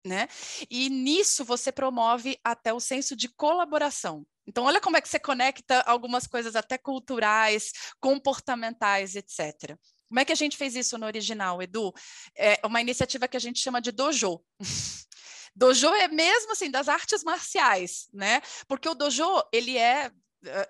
Né? 0.06 0.28
E 0.70 0.88
nisso 0.88 1.44
você 1.44 1.72
promove 1.72 2.38
até 2.44 2.72
o 2.72 2.78
senso 2.78 3.16
de 3.16 3.28
colaboração. 3.28 4.24
Então, 4.48 4.64
olha 4.64 4.80
como 4.80 4.96
é 4.96 5.00
que 5.02 5.08
você 5.08 5.18
conecta 5.18 5.82
algumas 5.82 6.26
coisas 6.26 6.56
até 6.56 6.78
culturais, 6.78 7.70
comportamentais, 8.00 9.14
etc. 9.14 9.76
Como 10.08 10.18
é 10.18 10.24
que 10.24 10.32
a 10.32 10.36
gente 10.36 10.56
fez 10.56 10.74
isso 10.74 10.96
no 10.96 11.04
original, 11.04 11.60
Edu? 11.60 11.92
É 12.34 12.58
uma 12.64 12.80
iniciativa 12.80 13.28
que 13.28 13.36
a 13.36 13.40
gente 13.40 13.60
chama 13.60 13.78
de 13.78 13.92
dojo. 13.92 14.42
dojo 15.54 15.88
é 15.88 16.08
mesmo 16.08 16.52
assim 16.52 16.70
das 16.70 16.88
artes 16.88 17.22
marciais, 17.22 18.08
né? 18.10 18.40
Porque 18.66 18.88
o 18.88 18.94
dojo 18.94 19.26
ele 19.52 19.76
é 19.76 20.10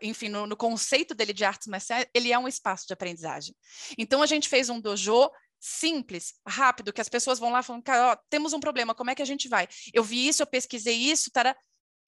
enfim, 0.01 0.31
no, 0.31 0.47
no, 0.47 0.57
conceito 0.57 1.15
dele 1.15 1.35
de 1.35 1.45
artes 1.45 1.69
marciais, 1.69 2.07
ele 2.15 2.33
é 2.33 2.39
um 2.39 2.49
espaço 2.49 2.87
de 2.87 2.95
aprendizagem. 2.95 3.55
Então, 3.99 4.23
a 4.23 4.27
gente 4.27 4.49
fez 4.49 4.71
um 4.71 4.81
dojo 4.81 5.31
simples, 5.61 6.33
rápido, 6.47 6.91
que 6.91 7.03
as 7.03 7.09
pessoas 7.09 7.39
vão 7.39 7.51
lá 7.51 7.63
falando, 7.63 7.83
cara, 7.83 8.13
ó, 8.13 8.17
temos 8.31 8.55
um 8.55 8.61
problema, 8.61 8.95
como 8.95 9.11
é 9.11 9.15
que 9.15 9.21
a 9.21 9.27
gente 9.27 9.47
vai? 9.47 9.69
Eu 9.93 10.03
vi 10.03 10.27
isso, 10.27 10.43
eu 10.43 10.47
pesquisei 10.47 10.97
isso, 10.97 11.31
tará. 11.31 11.55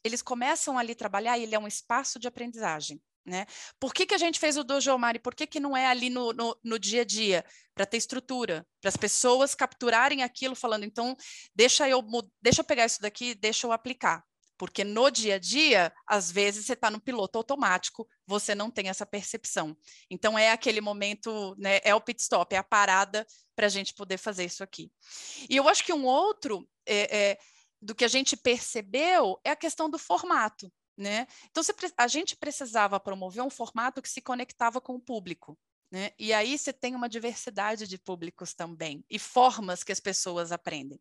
Eles 0.05 0.23
começam 0.23 0.79
ali 0.79 0.93
a 0.93 0.97
trabalhar 0.97 1.39
e 1.39 1.43
ele 1.43 1.55
é 1.55 1.59
um 1.59 1.69
espaço 1.69 2.19
de 2.19 2.29
aprendizagem. 2.29 3.01
Né? 3.25 3.47
Por 3.79 3.93
que, 3.93 4.07
que 4.07 4.15
a 4.15 4.19
gente 4.19 4.41
fez 4.41 4.57
o 4.57 4.65
Dojo 4.65 4.97
Mari? 4.97 5.19
Por 5.19 5.35
que, 5.35 5.47
que 5.47 5.61
não 5.61 5.77
é 5.77 5.87
ali 5.87 6.09
no, 6.09 6.33
no, 6.33 6.57
no 6.65 6.79
dia 6.79 7.03
a 7.03 7.05
dia? 7.05 7.45
Para 7.75 7.87
ter 7.87 7.99
estrutura, 7.99 8.67
para 8.81 8.89
as 8.89 8.97
pessoas 8.97 9.55
capturarem 9.55 10.23
aquilo, 10.23 10.57
falando, 10.57 10.85
então, 10.85 11.17
deixa 11.55 11.89
eu, 11.89 12.03
deixa 12.41 12.63
eu 12.63 12.65
pegar 12.65 12.87
isso 12.87 13.01
daqui, 13.01 13.35
deixa 13.35 13.67
eu 13.67 13.73
aplicar. 13.73 14.25
Porque 14.61 14.85
no 14.85 15.11
dia 15.11 15.37
a 15.37 15.39
dia, 15.39 15.91
às 16.07 16.31
vezes 16.31 16.67
você 16.67 16.75
está 16.75 16.91
no 16.91 17.01
piloto 17.01 17.39
automático, 17.39 18.07
você 18.27 18.55
não 18.55 18.71
tem 18.71 18.91
essa 18.91 19.07
percepção. 19.07 19.75
Então 20.11 20.39
é 20.39 20.51
aquele 20.51 20.83
momento, 20.83 21.55
né, 21.59 21.81
é 21.83 21.95
o 21.95 22.01
pit 22.01 22.21
stop, 22.21 22.55
é 22.55 22.59
a 22.59 22.63
parada 22.63 23.27
para 23.57 23.67
a 23.67 23.71
gente 23.71 23.95
poder 23.95 24.19
fazer 24.19 24.45
isso 24.45 24.63
aqui. 24.63 24.93
E 25.49 25.57
eu 25.57 25.67
acho 25.67 25.83
que 25.83 25.95
um 25.95 26.05
outro 26.05 26.69
é, 26.85 27.31
é, 27.31 27.39
do 27.81 27.95
que 27.95 28.05
a 28.05 28.09
gente 28.09 28.37
percebeu 28.37 29.41
é 29.45 29.51
a 29.51 29.57
questão 29.57 29.89
do 29.89 29.99
formato. 29.99 30.71
Né? 30.97 31.27
Então, 31.51 31.63
a 31.97 32.07
gente 32.07 32.37
precisava 32.37 33.01
promover 33.01 33.43
um 33.43 33.51
formato 33.51 34.03
que 34.03 34.09
se 34.09 34.21
conectava 34.21 34.81
com 34.81 34.95
o 34.97 35.01
público. 35.01 35.59
Né? 35.93 36.13
E 36.17 36.33
aí 36.33 36.57
você 36.57 36.73
tem 36.73 36.95
uma 36.95 37.09
diversidade 37.09 37.89
de 37.89 37.99
públicos 37.99 38.55
também 38.55 39.05
e 39.11 39.19
formas 39.19 39.83
que 39.83 39.91
as 39.91 39.99
pessoas 39.99 40.53
aprendem. 40.53 41.01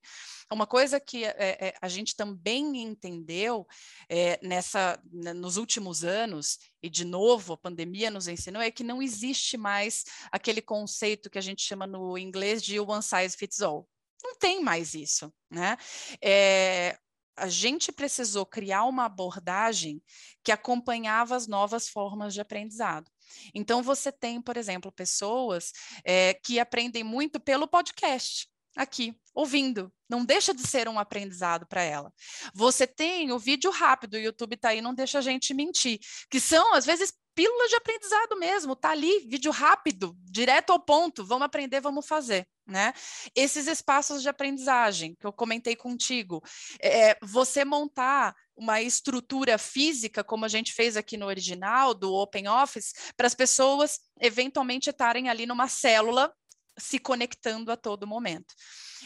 Uma 0.52 0.66
coisa 0.66 1.00
que 1.00 1.26
é, 1.26 1.76
a 1.80 1.88
gente 1.88 2.16
também 2.16 2.82
entendeu 2.82 3.68
é, 4.10 4.40
nessa, 4.42 5.00
né, 5.12 5.32
nos 5.32 5.58
últimos 5.58 6.04
anos, 6.04 6.58
e 6.82 6.90
de 6.90 7.06
novo 7.06 7.54
a 7.54 7.58
pandemia 7.58 8.10
nos 8.10 8.28
ensinou, 8.28 8.64
é 8.64 8.72
que 8.72 8.84
não 8.84 9.00
existe 9.00 9.58
mais 9.58 10.06
aquele 10.32 10.62
conceito 10.62 11.30
que 11.30 11.38
a 11.38 11.42
gente 11.42 11.62
chama 11.62 11.86
no 11.86 12.18
inglês 12.18 12.64
de 12.64 12.80
one 12.80 13.04
size 13.04 13.38
fits 13.38 13.62
all. 13.62 13.88
Não 14.24 14.36
tem 14.36 14.62
mais 14.62 14.94
isso. 14.94 15.32
Né? 15.50 15.78
É, 16.22 16.98
a 17.36 17.48
gente 17.48 17.92
precisou 17.92 18.46
criar 18.46 18.84
uma 18.84 19.06
abordagem 19.06 20.02
que 20.44 20.52
acompanhava 20.52 21.36
as 21.36 21.48
novas 21.48 21.88
formas 21.88 22.34
de 22.34 22.42
aprendizado. 22.42 23.10
Então, 23.54 23.82
você 23.82 24.12
tem, 24.12 24.42
por 24.42 24.58
exemplo, 24.58 24.92
pessoas 24.92 25.72
é, 26.04 26.34
que 26.34 26.60
aprendem 26.60 27.04
muito 27.04 27.40
pelo 27.40 27.68
podcast, 27.68 28.50
aqui, 28.76 29.16
ouvindo. 29.34 29.92
Não 30.10 30.26
deixa 30.26 30.54
de 30.54 30.66
ser 30.66 30.88
um 30.88 31.00
aprendizado 31.00 31.66
para 31.68 31.82
ela. 31.82 32.12
Você 32.54 32.88
tem 32.88 33.32
o 33.32 33.40
vídeo 33.40 33.72
rápido, 33.72 34.16
o 34.16 34.20
YouTube 34.20 34.56
está 34.56 34.70
aí, 34.70 34.82
não 34.82 34.94
deixa 34.94 35.20
a 35.20 35.22
gente 35.22 35.54
mentir, 35.54 36.00
que 36.30 36.40
são, 36.40 36.74
às 36.74 36.86
vezes, 36.86 37.14
pílula 37.39 37.69
de 37.69 37.75
aprendizado 37.75 38.38
mesmo, 38.38 38.75
tá 38.75 38.89
ali, 38.89 39.19
vídeo 39.19 39.50
rápido, 39.50 40.13
direto 40.25 40.74
ao 40.74 40.79
ponto, 40.79 41.24
vamos 41.24 41.46
aprender, 41.46 41.79
vamos 41.79 42.05
fazer. 42.05 42.46
Né? 42.67 42.93
Esses 43.34 43.65
espaços 43.65 44.22
de 44.22 44.27
aprendizagem 44.27 45.15
que 45.17 45.25
eu 45.25 45.31
comentei 45.31 45.74
contigo, 45.74 46.43
é, 46.81 47.17
você 47.22 47.63
montar 47.63 48.36
uma 48.58 48.81
estrutura 48.81 49.58
física, 49.58 50.22
como 50.22 50.43
a 50.43 50.50
gente 50.50 50.74
fez 50.74 50.98
aqui 50.98 51.15
no 51.15 51.27
original, 51.27 51.93
do 51.93 52.13
Open 52.13 52.50
Office, 52.50 52.93
para 53.15 53.25
as 53.25 53.34
pessoas 53.34 54.01
eventualmente 54.19 54.89
estarem 54.89 55.29
ali 55.29 55.46
numa 55.46 55.69
célula 55.69 56.34
se 56.78 57.00
conectando 57.00 57.72
a 57.72 57.78
todo 57.78 58.08
momento. 58.08 58.54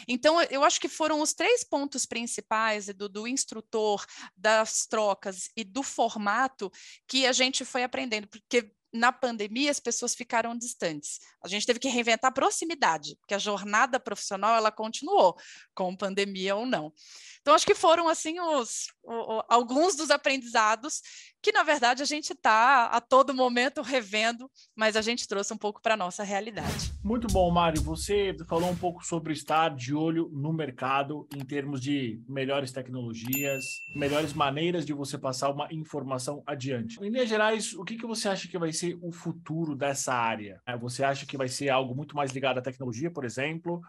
Então, 0.08 0.40
eu 0.42 0.64
acho 0.64 0.80
que 0.80 0.88
foram 0.88 1.20
os 1.20 1.32
três 1.32 1.64
pontos 1.64 2.04
principais 2.04 2.86
do, 2.86 3.08
do 3.08 3.26
instrutor, 3.26 4.04
das 4.36 4.86
trocas 4.86 5.48
e 5.56 5.64
do 5.64 5.82
formato 5.82 6.70
que 7.06 7.26
a 7.26 7.32
gente 7.32 7.64
foi 7.64 7.82
aprendendo, 7.82 8.28
porque 8.28 8.72
na 8.94 9.12
pandemia 9.12 9.70
as 9.70 9.80
pessoas 9.80 10.14
ficaram 10.14 10.56
distantes. 10.56 11.18
A 11.42 11.48
gente 11.48 11.66
teve 11.66 11.80
que 11.80 11.88
reinventar 11.88 12.30
a 12.30 12.34
proximidade, 12.34 13.16
porque 13.20 13.34
a 13.34 13.38
jornada 13.38 13.98
profissional 13.98 14.54
ela 14.54 14.70
continuou, 14.70 15.36
com 15.74 15.96
pandemia 15.96 16.54
ou 16.54 16.64
não. 16.64 16.92
Então 17.40 17.54
acho 17.54 17.66
que 17.66 17.74
foram 17.74 18.08
assim 18.08 18.40
os, 18.40 18.86
o, 19.02 19.12
o, 19.12 19.44
alguns 19.50 19.96
dos 19.96 20.10
aprendizados 20.10 21.02
que 21.42 21.52
na 21.52 21.62
verdade 21.62 22.02
a 22.02 22.06
gente 22.06 22.32
está 22.32 22.86
a 22.86 23.02
todo 23.02 23.34
momento 23.34 23.82
revendo, 23.82 24.50
mas 24.74 24.96
a 24.96 25.02
gente 25.02 25.28
trouxe 25.28 25.52
um 25.52 25.58
pouco 25.58 25.82
para 25.82 25.94
nossa 25.94 26.22
realidade. 26.22 26.90
Muito 27.04 27.26
bom, 27.26 27.50
Mário. 27.50 27.82
Você 27.82 28.34
falou 28.48 28.70
um 28.70 28.76
pouco 28.76 29.04
sobre 29.04 29.34
estar 29.34 29.76
de 29.76 29.92
olho 29.92 30.30
no 30.32 30.54
mercado 30.54 31.28
em 31.36 31.44
termos 31.44 31.82
de 31.82 32.18
melhores 32.26 32.72
tecnologias, 32.72 33.82
melhores 33.94 34.32
maneiras 34.32 34.86
de 34.86 34.94
você 34.94 35.18
passar 35.18 35.50
uma 35.50 35.68
informação 35.70 36.42
adiante. 36.46 36.98
Em 37.04 37.10
linhas 37.10 37.28
gerais, 37.28 37.74
o 37.74 37.84
que, 37.84 37.98
que 37.98 38.06
você 38.06 38.26
acha 38.26 38.48
que 38.48 38.58
vai 38.58 38.72
ser 38.72 38.83
o 39.00 39.10
futuro 39.10 39.74
dessa 39.74 40.12
área? 40.12 40.60
É, 40.66 40.76
você 40.76 41.02
acha 41.02 41.24
que 41.24 41.36
vai 41.36 41.48
ser 41.48 41.68
algo 41.68 41.94
muito 41.94 42.14
mais 42.14 42.32
ligado 42.32 42.58
à 42.58 42.62
tecnologia, 42.62 43.10
por 43.10 43.24
exemplo? 43.24 43.80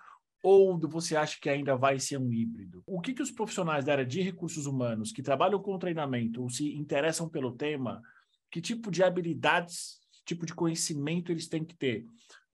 Ou 0.42 0.80
você 0.80 1.16
acha 1.16 1.38
que 1.42 1.50
ainda 1.50 1.76
vai 1.76 2.00
ser 2.00 2.18
um 2.18 2.32
híbrido? 2.32 2.84
O 2.86 3.02
que, 3.02 3.14
que 3.14 3.22
os 3.22 3.32
profissionais 3.32 3.84
da 3.84 3.94
área 3.94 4.06
de 4.06 4.22
recursos 4.22 4.66
humanos 4.66 5.12
que 5.12 5.24
trabalham 5.24 5.60
com 5.60 5.78
treinamento 5.80 6.42
ou 6.42 6.50
se 6.50 6.76
interessam 6.76 7.28
pelo 7.28 7.52
tema, 7.52 8.02
que 8.52 8.62
tipo 8.62 8.92
de 8.92 9.04
habilidades, 9.04 10.00
tipo 10.24 10.46
de 10.46 10.54
conhecimento 10.54 11.32
eles 11.32 11.48
têm 11.48 11.66
que 11.66 11.76
ter? 11.76 12.06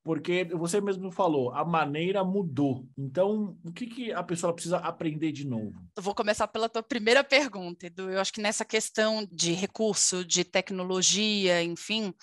Porque 0.04 0.46
você 0.46 0.82
mesmo 0.82 1.12
falou, 1.12 1.52
a 1.52 1.64
maneira 1.64 2.24
mudou. 2.24 2.88
Então, 2.98 3.56
o 3.64 3.72
que, 3.72 3.86
que 3.86 4.12
a 4.12 4.24
pessoa 4.24 4.52
precisa 4.52 4.78
aprender 4.78 5.32
de 5.32 5.46
novo? 5.46 5.74
Eu 5.96 6.02
vou 6.02 6.16
começar 6.16 6.48
pela 6.48 6.68
tua 6.68 6.82
primeira 6.82 7.24
pergunta, 7.24 7.86
Edu. 7.86 8.10
Eu 8.10 8.20
acho 8.20 8.34
que 8.34 8.42
nessa 8.42 8.66
questão 8.66 9.28
de 9.32 9.54
recurso, 9.54 10.26
de 10.26 10.44
tecnologia, 10.44 11.62
enfim, 11.62 12.14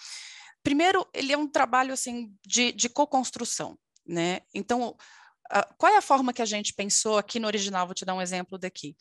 primeiro, 0.62 1.06
ele 1.14 1.32
é 1.32 1.38
um 1.38 1.46
trabalho 1.46 1.92
assim 1.92 2.34
de, 2.44 2.72
de 2.72 2.88
co-construção, 2.88 3.78
né? 4.04 4.40
Então, 4.52 4.96
qual 5.76 5.92
é 5.92 5.96
a 5.96 6.02
forma 6.02 6.32
que 6.32 6.42
a 6.42 6.46
gente 6.46 6.74
pensou 6.74 7.16
aqui 7.16 7.38
no 7.38 7.46
original? 7.46 7.86
Vou 7.86 7.94
te 7.94 8.04
dar 8.04 8.14
um 8.14 8.22
exemplo 8.22 8.58
daqui. 8.58 8.96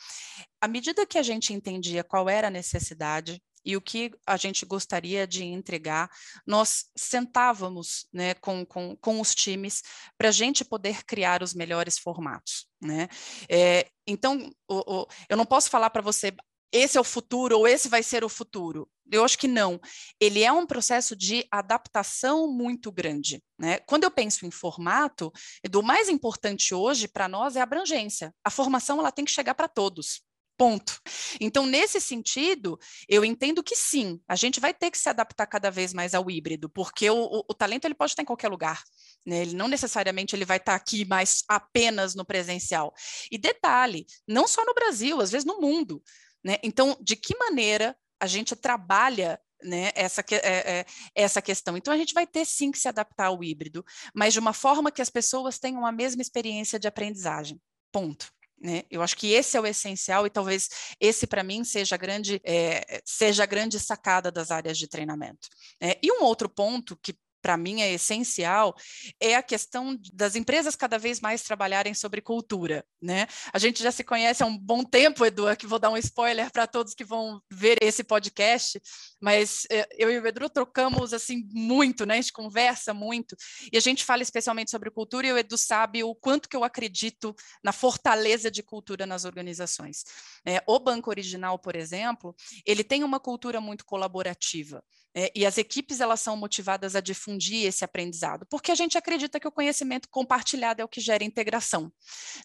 À 0.62 0.67
medida 0.67 1.05
que 1.05 1.17
a 1.17 1.24
gente 1.24 1.53
entendia 1.53 2.03
qual 2.03 2.29
era 2.29 2.48
a 2.48 2.51
necessidade, 2.51 3.41
e 3.67 3.75
o 3.75 3.81
que 3.81 4.13
a 4.25 4.38
gente 4.38 4.65
gostaria 4.65 5.27
de 5.27 5.43
entregar, 5.43 6.09
nós 6.45 6.86
sentávamos 6.95 8.07
né, 8.13 8.33
com, 8.36 8.65
com, 8.65 8.95
com 8.95 9.19
os 9.19 9.36
times 9.36 9.83
para 10.17 10.29
a 10.29 10.31
gente 10.31 10.63
poder 10.63 11.03
criar 11.03 11.43
os 11.43 11.53
melhores 11.53 12.00
formatos. 12.00 12.65
Né? 12.81 13.09
É, 13.50 13.89
então, 14.07 14.50
o, 14.69 15.01
o, 15.01 15.07
eu 15.27 15.36
não 15.36 15.45
posso 15.45 15.69
falar 15.69 15.89
para 15.89 16.01
você, 16.01 16.33
esse 16.71 16.97
é 16.97 17.01
o 17.01 17.03
futuro 17.03 17.57
ou 17.57 17.67
esse 17.67 17.89
vai 17.89 18.01
ser 18.01 18.24
o 18.24 18.29
futuro. 18.29 18.89
Eu 19.12 19.25
acho 19.25 19.38
que 19.38 19.50
não. 19.50 19.81
Ele 20.17 20.43
é 20.43 20.51
um 20.51 20.65
processo 20.65 21.13
de 21.13 21.45
adaptação 21.51 22.50
muito 22.50 22.89
grande. 22.89 23.43
Né? 23.59 23.79
Quando 23.79 24.05
eu 24.05 24.12
penso 24.12 24.45
em 24.45 24.51
formato, 24.51 25.29
o 25.75 25.81
mais 25.81 26.07
importante 26.07 26.74
hoje 26.74 27.05
para 27.05 27.27
nós 27.27 27.57
é 27.57 27.59
a 27.59 27.63
abrangência. 27.63 28.33
A 28.45 28.50
formação 28.50 28.97
ela 29.00 29.12
tem 29.12 29.25
que 29.25 29.31
chegar 29.31 29.55
para 29.55 29.67
todos. 29.67 30.21
Ponto. 30.58 31.00
Então, 31.40 31.68
nesse 31.68 32.02
sentido, 32.02 32.80
eu 33.08 33.24
entendo 33.24 33.62
que 33.62 33.76
sim, 33.76 34.20
a 34.28 34.36
gente 34.36 34.60
vai 34.60 34.74
ter 34.74 34.90
que 34.90 34.98
se 34.98 35.08
adaptar 35.08 35.46
cada 35.46 35.70
vez 35.70 35.94
mais 35.94 36.16
ao 36.16 36.32
híbrido, 36.32 36.68
porque 36.68 37.08
o, 37.12 37.16
o, 37.16 37.44
o 37.48 37.54
talento 37.54 37.86
ele 37.86 37.94
pode 37.94 38.14
estar 38.14 38.24
em 38.24 38.26
qualquer 38.26 38.50
lugar. 38.50 38.84
Né? 39.24 39.44
Ele 39.44 39.56
não 39.56 39.68
necessariamente 39.68 40.36
ele 40.36 40.46
vai 40.46 40.58
estar 40.58 40.74
aqui, 40.74 41.06
mas 41.06 41.44
apenas 41.48 42.16
no 42.16 42.26
presencial. 42.26 42.92
E 43.32 43.38
detalhe, 43.38 44.08
não 44.28 44.48
só 44.48 44.66
no 44.66 44.74
Brasil, 44.74 45.22
às 45.22 45.32
vezes 45.32 45.46
no 45.46 45.62
mundo. 45.62 46.02
Né? 46.44 46.58
Então, 46.64 46.98
de 47.02 47.16
que 47.16 47.38
maneira 47.38 47.96
a 48.20 48.26
gente 48.26 48.56
trabalha 48.56 49.40
né, 49.62 49.92
essa, 49.94 50.24
é, 50.32 50.80
é, 50.80 50.86
essa 51.14 51.40
questão. 51.40 51.78
Então, 51.78 51.94
a 51.94 51.98
gente 51.98 52.16
vai 52.16 52.26
ter 52.26 52.46
sim 52.46 52.72
que 52.72 52.80
se 52.80 52.88
adaptar 52.88 53.28
ao 53.28 53.44
híbrido, 53.44 53.86
mas 54.14 54.34
de 54.34 54.40
uma 54.40 54.54
forma 54.54 54.92
que 54.92 55.04
as 55.04 55.10
pessoas 55.10 55.60
tenham 55.60 55.86
a 55.86 55.92
mesma 55.92 56.22
experiência 56.22 56.80
de 56.80 56.88
aprendizagem. 56.88 57.62
Ponto. 57.92 58.32
Né? 58.60 58.84
Eu 58.90 59.02
acho 59.02 59.16
que 59.16 59.32
esse 59.34 59.56
é 59.56 59.62
o 59.62 59.66
essencial 59.66 60.26
e 60.26 60.30
talvez 60.30 60.70
esse 61.00 61.28
para 61.28 61.44
mim 61.44 61.64
seja 61.64 61.96
a 61.96 61.98
grande 61.98 62.42
é, 62.44 63.02
seja 63.06 63.44
a 63.44 63.46
grande 63.46 63.80
sacada 63.80 64.32
das 64.32 64.50
áreas 64.50 64.78
de 64.78 64.88
treinamento. 64.88 65.48
É, 65.80 65.98
e 66.02 66.12
um 66.12 66.24
outro 66.24 66.50
ponto 66.50 66.98
que 66.98 67.16
para 67.41 67.58
mim 67.58 67.82
é 67.82 67.91
essencial 67.91 68.75
é 69.20 69.36
a 69.36 69.44
questão 69.44 69.98
das 70.13 70.36
empresas 70.36 70.75
cada 70.75 70.98
vez 70.98 71.20
mais 71.20 71.44
trabalharem 71.44 71.94
sobre 71.94 72.22
cultura, 72.22 72.86
né? 73.01 73.27
A 73.53 73.60
gente 73.60 73.82
já 73.82 73.91
se 73.91 74.03
conhece 74.03 74.44
há 74.44 74.46
um 74.46 74.58
bom 74.58 74.84
tempo, 74.84 75.25
Edu, 75.25 75.44
que 75.58 75.67
vou 75.67 75.79
dar 75.79 75.89
um 75.89 75.98
spoiler 75.98 76.51
para 76.51 76.67
todos 76.67 76.94
que 76.94 77.03
vão 77.03 77.41
ver 77.50 77.77
esse 77.82 78.03
podcast, 78.03 78.82
mas 79.22 79.65
eh, 79.72 79.88
eu 79.98 80.12
e 80.12 80.20
o 80.20 80.27
Edu 80.27 80.50
trocamos 80.50 81.13
assim 81.13 81.48
muito, 81.51 82.06
né? 82.06 82.15
A 82.15 82.22
gente 82.22 82.34
conversa 82.34 82.94
muito 82.94 83.36
e 83.72 83.77
a 83.77 83.82
gente 83.82 84.03
fala 84.03 84.22
especialmente 84.22 84.72
sobre 84.72 84.91
cultura 84.91 85.27
e 85.27 85.34
o 85.34 85.38
Edu 85.38 85.58
sabe 85.58 86.03
o 86.03 86.15
quanto 86.15 86.50
que 86.50 86.56
eu 86.56 86.63
acredito 86.63 87.36
na 87.63 87.72
fortaleza 87.72 88.50
de 88.51 88.63
cultura 88.63 89.06
nas 89.06 89.25
organizações. 89.25 90.03
É, 90.46 90.62
o 90.67 90.79
Banco 90.79 91.10
Original, 91.10 91.60
por 91.60 91.75
exemplo, 91.75 92.36
ele 92.65 92.84
tem 92.84 93.03
uma 93.03 93.20
cultura 93.20 93.62
muito 93.62 93.86
colaborativa. 93.86 94.84
É, 95.15 95.32
e 95.36 95.46
as 95.46 95.58
equipes 95.58 96.00
elas 96.00 96.20
são 96.20 96.38
motivadas 96.38 96.96
a 96.96 97.01
difundir 97.01 97.26
esse 97.65 97.84
aprendizado, 97.84 98.46
porque 98.50 98.72
a 98.72 98.75
gente 98.75 98.98
acredita 98.98 99.39
que 99.39 99.48
o 99.48 99.51
conhecimento 99.51 100.07
compartilhado 100.10 100.81
é 100.81 100.86
o 100.86 100.88
que 100.88 101.01
gera 101.01 101.24
integração. 101.24 101.91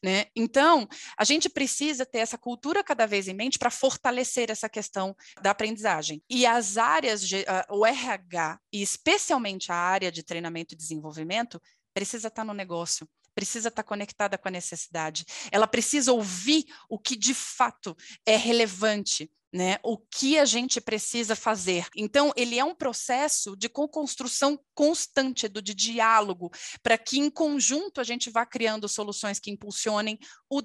Né? 0.03 0.27
Então, 0.35 0.89
a 1.17 1.25
gente 1.25 1.49
precisa 1.49 2.05
ter 2.05 2.19
essa 2.19 2.39
cultura 2.39 2.83
cada 2.83 3.07
vez 3.07 3.29
em 3.29 3.35
mente 3.35 3.59
para 3.59 3.71
fortalecer 3.71 4.51
essa 4.51 4.69
questão 4.69 5.15
da 5.41 5.51
aprendizagem. 5.51 6.23
E 6.29 6.45
as 6.47 6.77
áreas, 6.77 7.27
de, 7.27 7.41
uh, 7.41 7.77
o 7.77 7.87
RH, 7.87 8.59
e 8.73 8.83
especialmente 8.83 9.71
a 9.71 9.77
área 9.77 10.11
de 10.11 10.23
treinamento 10.23 10.75
e 10.75 10.77
desenvolvimento, 10.77 11.61
precisa 11.95 12.29
estar 12.29 12.45
no 12.45 12.55
negócio 12.55 13.09
precisa 13.35 13.69
estar 13.69 13.83
conectada 13.83 14.37
com 14.37 14.49
a 14.49 14.51
necessidade, 14.51 15.25
ela 15.51 15.67
precisa 15.67 16.13
ouvir 16.13 16.67
o 16.89 16.99
que 16.99 17.17
de 17.17 17.35
fato 17.35 17.97
é 18.27 18.37
relevante 18.37 19.31
né? 19.53 19.79
O 19.83 19.99
que 19.99 20.39
a 20.39 20.45
gente 20.45 20.81
precisa 20.81 21.37
fazer. 21.37 21.87
Então, 21.95 22.33
ele 22.37 22.59
é 22.59 22.65
um 22.65 22.75
processo 22.75 23.55
de 23.57 23.69
co-construção 23.69 24.59
constante, 24.75 25.47
do, 25.49 25.61
de 25.61 25.75
diálogo, 25.75 26.51
para 26.83 26.97
que 26.97 27.19
em 27.19 27.29
conjunto 27.29 28.01
a 28.01 28.05
gente 28.05 28.31
vá 28.31 28.47
criando 28.47 28.89
soluções 28.89 29.39
que 29.39 29.51
impulsionem 29.51 30.19
o, 30.49 30.61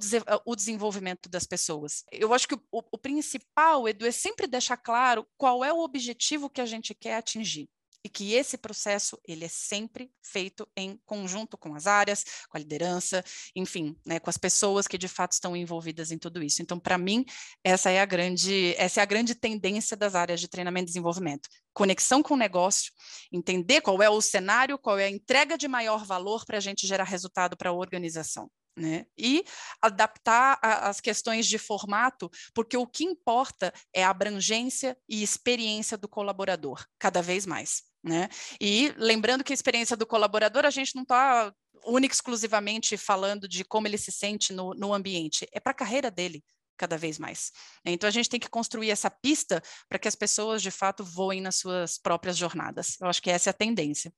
o 0.46 0.56
desenvolvimento 0.56 1.28
das 1.28 1.46
pessoas. 1.46 2.04
Eu 2.12 2.34
acho 2.34 2.48
que 2.48 2.56
o, 2.56 2.62
o 2.72 2.98
principal, 2.98 3.88
Edu, 3.88 4.06
é 4.06 4.12
sempre 4.12 4.48
deixar 4.48 4.78
claro 4.78 5.28
qual 5.38 5.64
é 5.66 5.74
o 5.74 5.84
objetivo 5.84 6.50
que 6.50 6.62
a 6.62 6.66
gente 6.66 6.94
quer 6.94 7.16
atingir 7.16 7.70
e 8.08 8.10
que 8.10 8.36
esse 8.36 8.58
processo 8.58 9.20
ele 9.28 9.44
é 9.44 9.50
sempre 9.50 10.10
feito 10.24 10.66
em 10.78 10.98
conjunto 11.06 11.58
com 11.58 11.76
as 11.76 11.86
áreas, 11.86 12.24
com 12.48 12.56
a 12.56 12.60
liderança, 12.60 13.22
enfim, 13.54 13.98
né, 14.06 14.18
com 14.18 14.30
as 14.30 14.38
pessoas 14.38 14.88
que 14.88 14.98
de 14.98 15.10
fato 15.10 15.34
estão 15.34 15.58
envolvidas 15.58 16.10
em 16.10 16.18
tudo 16.18 16.42
isso. 16.42 16.62
Então, 16.62 16.80
para 16.80 16.98
mim, 16.98 17.26
essa 17.62 17.92
é 17.92 18.00
a 18.00 18.06
grande 18.06 18.74
essa 18.78 19.02
é 19.02 19.04
a 19.04 19.06
grande 19.06 19.36
tendência 19.36 19.98
das 19.98 20.16
áreas 20.16 20.40
de 20.40 20.48
treinamento 20.48 20.86
e 20.86 20.88
desenvolvimento. 20.88 21.50
Conexão 21.74 22.24
com 22.24 22.36
o 22.36 22.38
negócio, 22.38 22.94
entender 23.30 23.82
qual 23.82 24.02
é 24.02 24.10
o 24.10 24.22
cenário, 24.22 24.80
qual 24.80 24.98
é 24.98 25.04
a 25.04 25.10
entrega 25.10 25.58
de 25.58 25.68
maior 25.68 26.06
valor 26.06 26.46
para 26.46 26.60
a 26.60 26.62
gente 26.62 26.88
gerar 26.88 27.04
resultado 27.04 27.58
para 27.58 27.72
a 27.72 27.74
organização. 27.74 28.50
Né? 28.74 29.08
E 29.18 29.44
adaptar 29.82 30.60
a, 30.62 30.88
as 30.88 31.02
questões 31.02 31.48
de 31.48 31.58
formato, 31.58 32.30
porque 32.54 32.78
o 32.78 32.86
que 32.86 33.04
importa 33.04 33.74
é 33.92 34.04
a 34.04 34.12
abrangência 34.12 34.96
e 35.10 35.24
experiência 35.24 35.98
do 35.98 36.08
colaborador, 36.08 36.86
cada 37.00 37.22
vez 37.22 37.44
mais. 37.48 37.88
Né? 38.08 38.30
E 38.62 38.94
lembrando 38.98 39.44
que 39.44 39.52
a 39.52 39.56
experiência 39.56 39.98
do 39.98 40.06
colaborador, 40.06 40.66
a 40.66 40.70
gente 40.70 40.96
não 40.96 41.04
está 41.04 41.54
única 41.86 42.14
exclusivamente 42.14 42.98
falando 42.98 43.48
de 43.48 43.64
como 43.64 43.88
ele 43.88 43.98
se 43.98 44.12
sente 44.12 44.54
no, 44.54 44.74
no 44.74 44.94
ambiente, 44.94 45.48
é 45.52 45.60
para 45.60 45.72
a 45.72 45.76
carreira 45.76 46.10
dele 46.12 46.44
cada 46.78 46.98
vez 46.98 47.18
mais. 47.18 47.52
Então 47.84 48.08
a 48.08 48.12
gente 48.12 48.30
tem 48.30 48.40
que 48.40 48.50
construir 48.50 48.92
essa 48.92 49.10
pista 49.10 49.62
para 49.90 49.98
que 49.98 50.08
as 50.08 50.16
pessoas 50.16 50.62
de 50.62 50.70
fato 50.70 51.04
voem 51.04 51.42
nas 51.42 51.56
suas 51.56 51.98
próprias 51.98 52.38
jornadas. 52.38 52.98
Eu 53.02 53.08
acho 53.08 53.22
que 53.22 53.32
essa 53.32 53.50
é 53.50 53.52
a 53.52 53.54
tendência. 53.54 54.14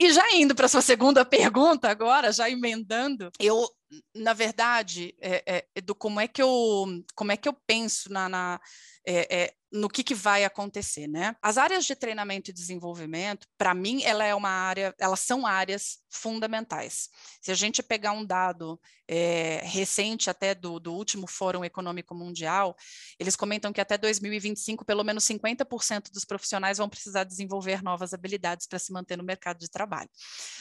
E 0.00 0.12
já 0.12 0.32
indo 0.32 0.54
para 0.54 0.66
a 0.66 0.68
sua 0.68 0.80
segunda 0.80 1.24
pergunta 1.26 1.90
agora, 1.90 2.32
já 2.32 2.48
emendando, 2.48 3.30
eu 3.38 3.68
na 4.14 4.32
verdade, 4.32 5.14
é, 5.20 5.66
é, 5.74 5.80
do 5.80 5.94
como 5.94 6.20
é 6.20 6.28
que 6.28 6.42
eu 6.42 6.86
como 7.14 7.32
é 7.32 7.36
que 7.36 7.48
eu 7.48 7.52
penso 7.52 8.12
na, 8.12 8.28
na 8.28 8.60
é, 9.06 9.42
é, 9.42 9.54
no 9.72 9.88
que, 9.88 10.04
que 10.04 10.14
vai 10.14 10.44
acontecer, 10.44 11.08
né? 11.08 11.34
As 11.40 11.56
áreas 11.56 11.86
de 11.86 11.96
treinamento 11.96 12.50
e 12.50 12.52
desenvolvimento, 12.52 13.48
para 13.56 13.74
mim, 13.74 14.02
ela 14.02 14.24
é 14.24 14.34
uma 14.34 14.50
área, 14.50 14.94
elas 14.98 15.20
são 15.20 15.46
áreas 15.46 15.98
fundamentais. 16.10 17.08
Se 17.40 17.50
a 17.50 17.54
gente 17.54 17.82
pegar 17.82 18.12
um 18.12 18.24
dado 18.24 18.78
é, 19.08 19.60
recente 19.64 20.28
até 20.28 20.54
do, 20.54 20.78
do 20.78 20.92
último 20.92 21.26
Fórum 21.26 21.64
Econômico 21.64 22.14
Mundial, 22.14 22.76
eles 23.18 23.34
comentam 23.34 23.72
que 23.72 23.80
até 23.80 23.96
2025, 23.96 24.84
pelo 24.84 25.02
menos 25.02 25.24
50% 25.24 26.12
dos 26.12 26.24
profissionais 26.24 26.78
vão 26.78 26.88
precisar 26.88 27.24
desenvolver 27.24 27.82
novas 27.82 28.12
habilidades 28.12 28.66
para 28.66 28.78
se 28.78 28.92
manter 28.92 29.16
no 29.16 29.24
mercado 29.24 29.58
de 29.58 29.70
trabalho. 29.70 30.10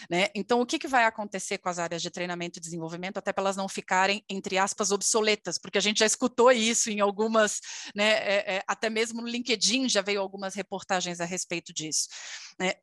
Né? 0.10 0.30
Então, 0.34 0.62
o 0.62 0.66
que, 0.66 0.80
que 0.80 0.88
vai 0.88 1.04
acontecer 1.04 1.58
com 1.58 1.68
as 1.68 1.80
áreas 1.80 2.02
de 2.02 2.10
treinamento 2.10 2.60
e 2.60 2.62
desenvolvimento, 2.62 3.18
até 3.22 3.32
para 3.32 3.44
elas 3.44 3.56
não 3.56 3.70
ficarem, 3.70 4.24
entre 4.30 4.58
aspas, 4.58 4.92
obsoletas, 4.92 5.58
porque 5.58 5.78
a 5.78 5.82
gente 5.82 6.00
já 6.00 6.06
escutou 6.06 6.51
isso 6.51 6.90
em 6.90 7.00
algumas, 7.00 7.62
né, 7.96 8.12
é, 8.12 8.56
é, 8.58 8.63
até 8.68 8.90
mesmo 8.90 9.22
no 9.22 9.28
LinkedIn 9.28 9.88
já 9.88 10.01
veio 10.01 10.22
algumas 10.22 10.54
reportagens 10.54 11.22
a 11.22 11.25
respeito 11.25 11.74
disso. 11.74 12.08
Né? 12.60 12.74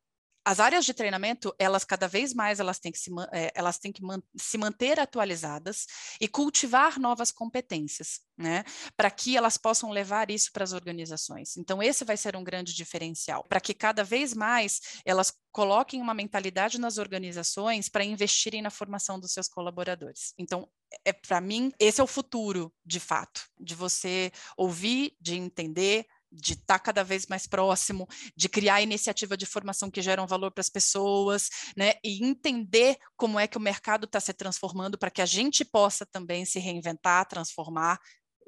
As 0.48 0.60
áreas 0.60 0.86
de 0.86 0.94
treinamento, 0.94 1.54
elas 1.58 1.84
cada 1.84 2.08
vez 2.08 2.32
mais 2.32 2.58
elas 2.58 2.78
têm 2.78 2.90
que, 2.90 2.98
se, 2.98 3.10
é, 3.32 3.52
elas 3.54 3.76
têm 3.78 3.92
que 3.92 4.02
man, 4.02 4.22
se 4.34 4.56
manter 4.56 4.98
atualizadas 4.98 5.86
e 6.18 6.26
cultivar 6.26 6.98
novas 6.98 7.30
competências, 7.30 8.20
né? 8.34 8.64
Para 8.96 9.10
que 9.10 9.36
elas 9.36 9.58
possam 9.58 9.90
levar 9.90 10.30
isso 10.30 10.50
para 10.50 10.64
as 10.64 10.72
organizações. 10.72 11.58
Então, 11.58 11.82
esse 11.82 12.02
vai 12.02 12.16
ser 12.16 12.34
um 12.34 12.42
grande 12.42 12.74
diferencial, 12.74 13.44
para 13.44 13.60
que 13.60 13.74
cada 13.74 14.02
vez 14.02 14.32
mais 14.32 14.80
elas 15.04 15.34
coloquem 15.52 16.00
uma 16.00 16.14
mentalidade 16.14 16.78
nas 16.78 16.96
organizações 16.96 17.90
para 17.90 18.02
investirem 18.02 18.62
na 18.62 18.70
formação 18.70 19.20
dos 19.20 19.32
seus 19.32 19.48
colaboradores. 19.48 20.32
Então, 20.38 20.66
é 21.04 21.12
para 21.12 21.42
mim, 21.42 21.70
esse 21.78 22.00
é 22.00 22.04
o 22.04 22.06
futuro, 22.06 22.72
de 22.86 23.00
fato, 23.00 23.42
de 23.60 23.74
você 23.74 24.32
ouvir, 24.56 25.14
de 25.20 25.34
entender, 25.34 26.06
de 26.30 26.52
estar 26.52 26.78
tá 26.78 26.78
cada 26.78 27.02
vez 27.02 27.26
mais 27.26 27.46
próximo, 27.46 28.06
de 28.36 28.48
criar 28.48 28.82
iniciativa 28.82 29.36
de 29.36 29.46
formação 29.46 29.90
que 29.90 30.02
geram 30.02 30.26
valor 30.26 30.50
para 30.50 30.60
as 30.60 30.68
pessoas, 30.68 31.48
né? 31.76 31.94
E 32.04 32.24
entender 32.24 32.96
como 33.16 33.38
é 33.38 33.46
que 33.46 33.56
o 33.56 33.60
mercado 33.60 34.04
está 34.04 34.20
se 34.20 34.32
transformando 34.32 34.98
para 34.98 35.10
que 35.10 35.22
a 35.22 35.26
gente 35.26 35.64
possa 35.64 36.06
também 36.06 36.44
se 36.44 36.58
reinventar, 36.58 37.26
transformar 37.26 37.98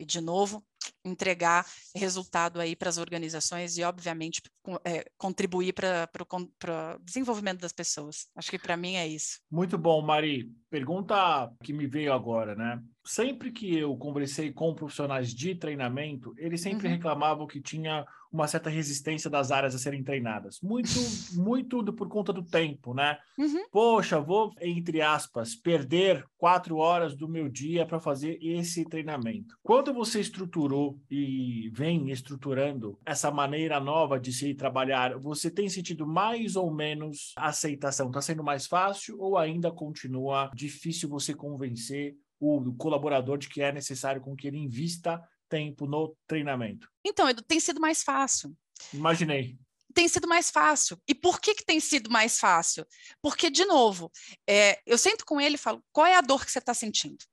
e, 0.01 0.05
de 0.05 0.21
novo, 0.21 0.65
entregar 1.05 1.67
resultado 1.95 2.59
aí 2.59 2.75
para 2.75 2.89
as 2.89 2.97
organizações 2.97 3.77
e, 3.77 3.83
obviamente, 3.83 4.41
é, 4.83 5.05
contribuir 5.19 5.75
para 5.75 6.09
o 6.33 7.05
desenvolvimento 7.05 7.61
das 7.61 7.73
pessoas. 7.73 8.27
Acho 8.35 8.51
que 8.51 8.59
para 8.59 8.79
mim 8.79 8.95
é 8.95 9.07
isso. 9.07 9.41
Muito 9.51 9.77
bom, 9.77 10.01
Mari. 10.01 10.51
Pergunta 10.71 11.53
que 11.63 11.73
me 11.73 11.87
veio 11.87 12.15
agora, 12.15 12.55
né? 12.55 12.83
Sempre 13.11 13.51
que 13.51 13.77
eu 13.77 13.97
conversei 13.97 14.53
com 14.53 14.73
profissionais 14.73 15.35
de 15.35 15.57
treinamento, 15.57 16.33
eles 16.39 16.61
sempre 16.61 16.87
uhum. 16.87 16.95
reclamavam 16.95 17.45
que 17.45 17.61
tinha 17.61 18.07
uma 18.33 18.47
certa 18.47 18.71
resistência 18.71 19.29
das 19.29 19.51
áreas 19.51 19.75
a 19.75 19.79
serem 19.79 20.05
treinadas. 20.05 20.61
Muito, 20.63 20.91
muito 21.35 21.83
por 21.93 22.09
conta 22.09 22.33
do 22.33 22.45
tempo, 22.45 22.95
né? 22.95 23.19
Uhum. 23.37 23.65
Poxa, 23.73 24.21
vou, 24.21 24.55
entre 24.61 25.03
aspas, 25.03 25.57
perder 25.57 26.25
quatro 26.39 26.77
horas 26.77 27.17
do 27.17 27.27
meu 27.27 27.49
dia 27.49 27.85
para 27.85 27.99
fazer 27.99 28.39
esse 28.41 28.85
treinamento. 28.85 29.57
Quando 29.61 29.93
você 29.93 30.21
estruturou 30.21 30.97
e 31.11 31.69
vem 31.75 32.13
estruturando 32.13 32.97
essa 33.05 33.29
maneira 33.29 33.81
nova 33.81 34.21
de 34.21 34.33
se 34.33 34.55
trabalhar, 34.55 35.19
você 35.19 35.51
tem 35.51 35.69
sentido 35.69 36.07
mais 36.07 36.55
ou 36.55 36.73
menos 36.73 37.33
aceitação? 37.37 38.07
Está 38.07 38.23
sendo 38.23 38.45
mais 38.45 38.69
fácil 38.69 39.21
ou 39.21 39.37
ainda 39.37 39.73
continua 39.73 40.49
difícil 40.55 41.09
você 41.09 41.35
convencer 41.35 42.15
o 42.41 42.75
colaborador 42.75 43.37
de 43.37 43.49
que 43.49 43.61
é 43.61 43.71
necessário 43.71 44.21
com 44.21 44.35
que 44.35 44.49
ele 44.49 44.57
invista 44.57 45.23
tempo 45.49 45.87
no 45.87 46.17
treinamento? 46.27 46.89
Então, 47.05 47.29
Edu, 47.29 47.43
tem 47.43 47.61
sido 47.61 47.81
mais 47.81 48.03
fácil. 48.03 48.57
Imaginei. 48.95 49.59
Tem 49.93 50.09
sido 50.09 50.27
mais 50.27 50.51
fácil. 50.51 50.99
E 51.07 51.15
por 51.15 51.41
que, 51.41 51.55
que 51.55 51.65
tem 51.65 51.81
sido 51.81 52.11
mais 52.11 52.39
fácil? 52.39 52.87
Porque, 53.21 53.51
de 53.51 53.65
novo, 53.65 54.11
é, 54.49 54.81
eu 54.87 54.97
sento 54.97 55.25
com 55.27 55.41
ele 55.41 55.57
e 55.57 55.59
falo: 55.59 55.85
qual 55.93 56.07
é 56.07 56.17
a 56.17 56.21
dor 56.21 56.45
que 56.45 56.51
você 56.51 56.61
está 56.61 56.73
sentindo? 56.73 57.25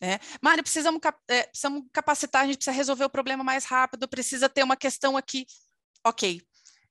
É, 0.00 0.20
Mário, 0.42 0.62
precisamos, 0.62 1.00
é, 1.28 1.44
precisamos 1.44 1.84
capacitar, 1.92 2.42
a 2.42 2.46
gente 2.46 2.56
precisa 2.56 2.76
resolver 2.76 3.04
o 3.04 3.10
problema 3.10 3.42
mais 3.42 3.64
rápido, 3.64 4.08
precisa 4.08 4.48
ter 4.48 4.62
uma 4.62 4.76
questão 4.76 5.16
aqui. 5.16 5.46
Ok, 6.04 6.40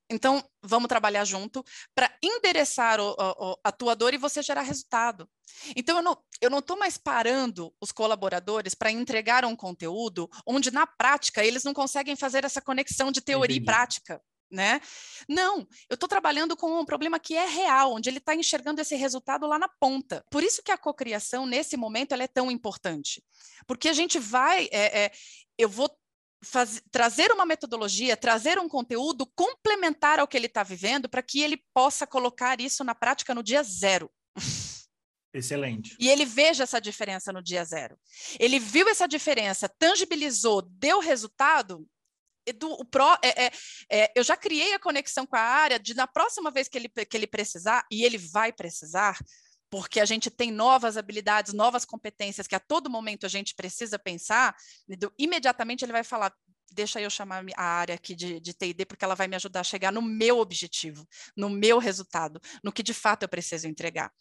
então, 0.08 0.44
vamos 0.62 0.88
trabalhar 0.88 1.24
junto 1.24 1.64
para 1.94 2.12
endereçar 2.22 3.00
o, 3.00 3.14
o, 3.18 3.58
a 3.62 3.72
tua 3.72 3.94
dor 3.96 4.14
e 4.14 4.18
você 4.18 4.40
gerar 4.40 4.62
resultado. 4.62 5.28
Então, 5.74 5.98
eu 6.40 6.50
não 6.50 6.58
estou 6.60 6.78
mais 6.78 6.96
parando 6.96 7.74
os 7.80 7.90
colaboradores 7.90 8.74
para 8.74 8.90
entregar 8.90 9.44
um 9.44 9.56
conteúdo 9.56 10.30
onde, 10.46 10.70
na 10.70 10.86
prática, 10.86 11.44
eles 11.44 11.64
não 11.64 11.74
conseguem 11.74 12.14
fazer 12.14 12.44
essa 12.44 12.62
conexão 12.62 13.10
de 13.10 13.20
teoria 13.20 13.56
Entendi. 13.56 13.64
e 13.64 13.72
prática. 13.72 14.22
Né? 14.48 14.80
Não, 15.28 15.66
eu 15.90 15.94
estou 15.94 16.08
trabalhando 16.08 16.56
com 16.56 16.80
um 16.80 16.84
problema 16.84 17.18
que 17.18 17.34
é 17.34 17.46
real, 17.46 17.94
onde 17.94 18.08
ele 18.08 18.18
está 18.18 18.32
enxergando 18.32 18.80
esse 18.80 18.94
resultado 18.94 19.44
lá 19.44 19.58
na 19.58 19.68
ponta. 19.68 20.24
Por 20.30 20.44
isso 20.44 20.62
que 20.62 20.70
a 20.70 20.78
cocriação, 20.78 21.46
nesse 21.46 21.76
momento, 21.76 22.12
ela 22.12 22.22
é 22.22 22.28
tão 22.28 22.48
importante. 22.48 23.24
Porque 23.66 23.88
a 23.88 23.92
gente 23.92 24.20
vai. 24.20 24.68
É, 24.70 25.06
é, 25.06 25.12
eu 25.58 25.68
vou 25.68 25.90
Faz, 26.42 26.82
trazer 26.90 27.32
uma 27.32 27.46
metodologia, 27.46 28.16
trazer 28.16 28.58
um 28.58 28.68
conteúdo 28.68 29.26
complementar 29.34 30.18
ao 30.18 30.28
que 30.28 30.36
ele 30.36 30.46
está 30.46 30.62
vivendo, 30.62 31.08
para 31.08 31.22
que 31.22 31.40
ele 31.40 31.62
possa 31.72 32.06
colocar 32.06 32.60
isso 32.60 32.84
na 32.84 32.94
prática 32.94 33.34
no 33.34 33.42
dia 33.42 33.62
zero. 33.62 34.10
Excelente. 35.32 35.96
E 36.00 36.08
ele 36.08 36.24
veja 36.24 36.62
essa 36.62 36.80
diferença 36.80 37.32
no 37.32 37.42
dia 37.42 37.64
zero. 37.64 37.98
Ele 38.40 38.58
viu 38.58 38.88
essa 38.88 39.06
diferença, 39.06 39.68
tangibilizou, 39.68 40.62
deu 40.62 40.98
resultado. 40.98 41.86
Do, 42.58 42.70
o 42.72 42.84
pro, 42.84 43.18
é, 43.22 43.46
é, 43.46 43.52
é, 43.90 44.12
eu 44.14 44.22
já 44.22 44.36
criei 44.36 44.72
a 44.72 44.78
conexão 44.78 45.26
com 45.26 45.36
a 45.36 45.40
área 45.40 45.80
de 45.80 45.94
na 45.94 46.06
próxima 46.06 46.50
vez 46.50 46.68
que 46.68 46.78
ele, 46.78 46.88
que 46.88 47.16
ele 47.16 47.26
precisar, 47.26 47.84
e 47.90 48.04
ele 48.04 48.16
vai 48.16 48.52
precisar, 48.52 49.18
porque 49.70 50.00
a 50.00 50.04
gente 50.04 50.30
tem 50.30 50.50
novas 50.50 50.96
habilidades, 50.96 51.52
novas 51.52 51.84
competências 51.84 52.46
que 52.46 52.54
a 52.54 52.60
todo 52.60 52.90
momento 52.90 53.26
a 53.26 53.28
gente 53.28 53.54
precisa 53.54 53.98
pensar, 53.98 54.54
imediatamente 55.18 55.84
ele 55.84 55.92
vai 55.92 56.04
falar: 56.04 56.32
deixa 56.72 57.00
eu 57.00 57.08
chamar 57.10 57.44
a 57.56 57.64
área 57.64 57.94
aqui 57.94 58.14
de, 58.14 58.40
de 58.40 58.54
TD, 58.54 58.84
porque 58.84 59.04
ela 59.04 59.14
vai 59.14 59.28
me 59.28 59.36
ajudar 59.36 59.60
a 59.60 59.64
chegar 59.64 59.92
no 59.92 60.02
meu 60.02 60.38
objetivo, 60.38 61.06
no 61.36 61.48
meu 61.48 61.78
resultado, 61.78 62.40
no 62.62 62.72
que 62.72 62.82
de 62.82 62.94
fato 62.94 63.22
eu 63.22 63.28
preciso 63.28 63.68
entregar. 63.68 64.12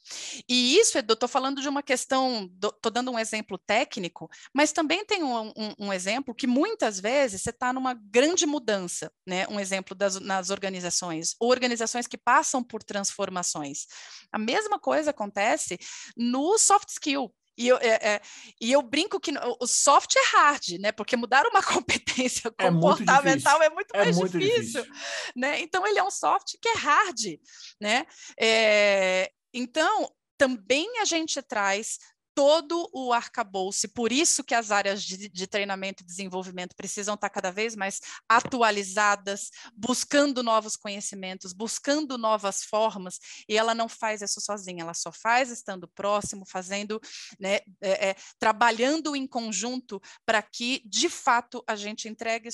E 0.48 0.78
isso, 0.78 0.98
Edu, 0.98 1.14
estou 1.14 1.30
falando 1.30 1.62
de 1.62 1.68
uma 1.68 1.84
questão, 1.84 2.50
estou 2.62 2.92
dando 2.92 3.12
um 3.12 3.20
exemplo 3.20 3.58
técnico, 3.58 4.30
mas 4.54 4.72
também 4.72 5.06
tem 5.06 5.24
um, 5.24 5.50
um, 5.50 5.74
um 5.80 5.94
exemplo 5.94 6.34
que 6.34 6.48
muitas 6.48 7.00
vezes 7.00 7.42
você 7.42 7.50
está 7.50 7.74
numa 7.74 7.94
grande 7.94 8.46
mudança, 8.46 9.12
né? 9.26 9.48
Um 9.48 9.60
exemplo 9.60 9.96
das, 9.96 10.20
nas 10.20 10.50
organizações, 10.50 11.36
ou 11.40 11.50
organizações 11.50 12.08
que 12.08 12.18
passam 12.18 12.64
por 12.64 12.84
transformações. 12.84 13.86
A 14.32 14.38
mesma 14.38 14.80
coisa 14.80 15.12
acontece 15.12 15.78
no 16.16 16.58
soft 16.58 16.90
skill. 16.90 17.34
E 17.58 17.68
eu, 17.68 17.78
é, 17.78 17.88
é, 17.88 18.22
e 18.60 18.72
eu 18.72 18.82
brinco 18.82 19.20
que 19.20 19.32
o 19.60 19.68
soft 19.68 20.16
é 20.16 20.38
hard, 20.38 20.80
né? 20.80 20.92
Porque 20.92 21.16
mudar 21.16 21.46
uma 21.48 21.64
competência 21.64 22.52
é 22.58 22.70
comportamental 22.70 23.62
é 23.62 23.70
muito, 23.70 23.96
é 23.96 24.04
mais 24.06 24.18
muito 24.18 24.38
difícil, 24.38 24.84
difícil, 24.84 25.34
né? 25.36 25.62
Então 25.62 25.86
ele 25.88 26.00
é 26.00 26.04
um 26.04 26.12
soft 26.12 26.56
que 26.62 26.68
é 26.68 26.78
hard, 26.78 27.40
né? 27.80 28.06
É, 28.40 29.32
então 29.54 30.12
também 30.38 31.00
a 31.00 31.06
gente 31.06 31.42
traz 31.42 31.98
todo 32.36 32.90
o 32.94 33.14
arcabouço, 33.14 33.88
por 33.90 34.12
isso 34.12 34.44
que 34.44 34.54
as 34.54 34.70
áreas 34.70 35.02
de, 35.02 35.30
de, 35.30 35.48
treinamento 35.48 36.04
e 36.04 36.06
desenvolvimento 36.06 36.76
precisam 36.76 37.16
estar 37.16 37.30
cada 37.30 37.50
vez 37.50 37.78
mais 37.78 38.02
atualizadas, 38.28 39.50
buscando 39.74 40.44
novos 40.44 40.76
conhecimentos, 40.76 41.54
buscando 41.54 42.18
novas 42.18 42.62
formas, 42.62 43.20
e 43.48 43.58
ela 43.58 43.74
não 43.74 43.88
faz 43.88 44.22
isso 44.22 44.42
sozinha, 44.42 44.84
ela 44.84 44.94
só 44.94 45.14
faz 45.14 45.50
estando 45.50 45.88
próximo, 45.88 46.46
fazendo, 46.46 47.00
né, 47.40 47.62
é, 47.82 48.10
é, 48.10 48.16
trabalhando 48.38 49.16
em 49.16 49.26
conjunto 49.26 50.02
para 50.26 50.42
que, 50.42 50.82
de 50.86 51.08
fato, 51.08 51.64
a 51.66 51.78
gente 51.78 52.10
entregue, 52.10 52.50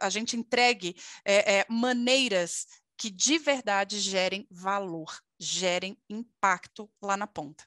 a 0.00 0.08
gente 0.08 0.34
entregue 0.34 0.96
é, 1.26 1.58
é, 1.58 1.66
maneiras 1.68 2.66
que 2.96 3.10
de 3.10 3.38
verdade 3.38 4.00
gerem 4.00 4.46
valor, 4.50 5.20
gerem 5.38 5.98
impacto 6.08 6.90
lá 7.02 7.18
na 7.18 7.26
ponta. 7.26 7.62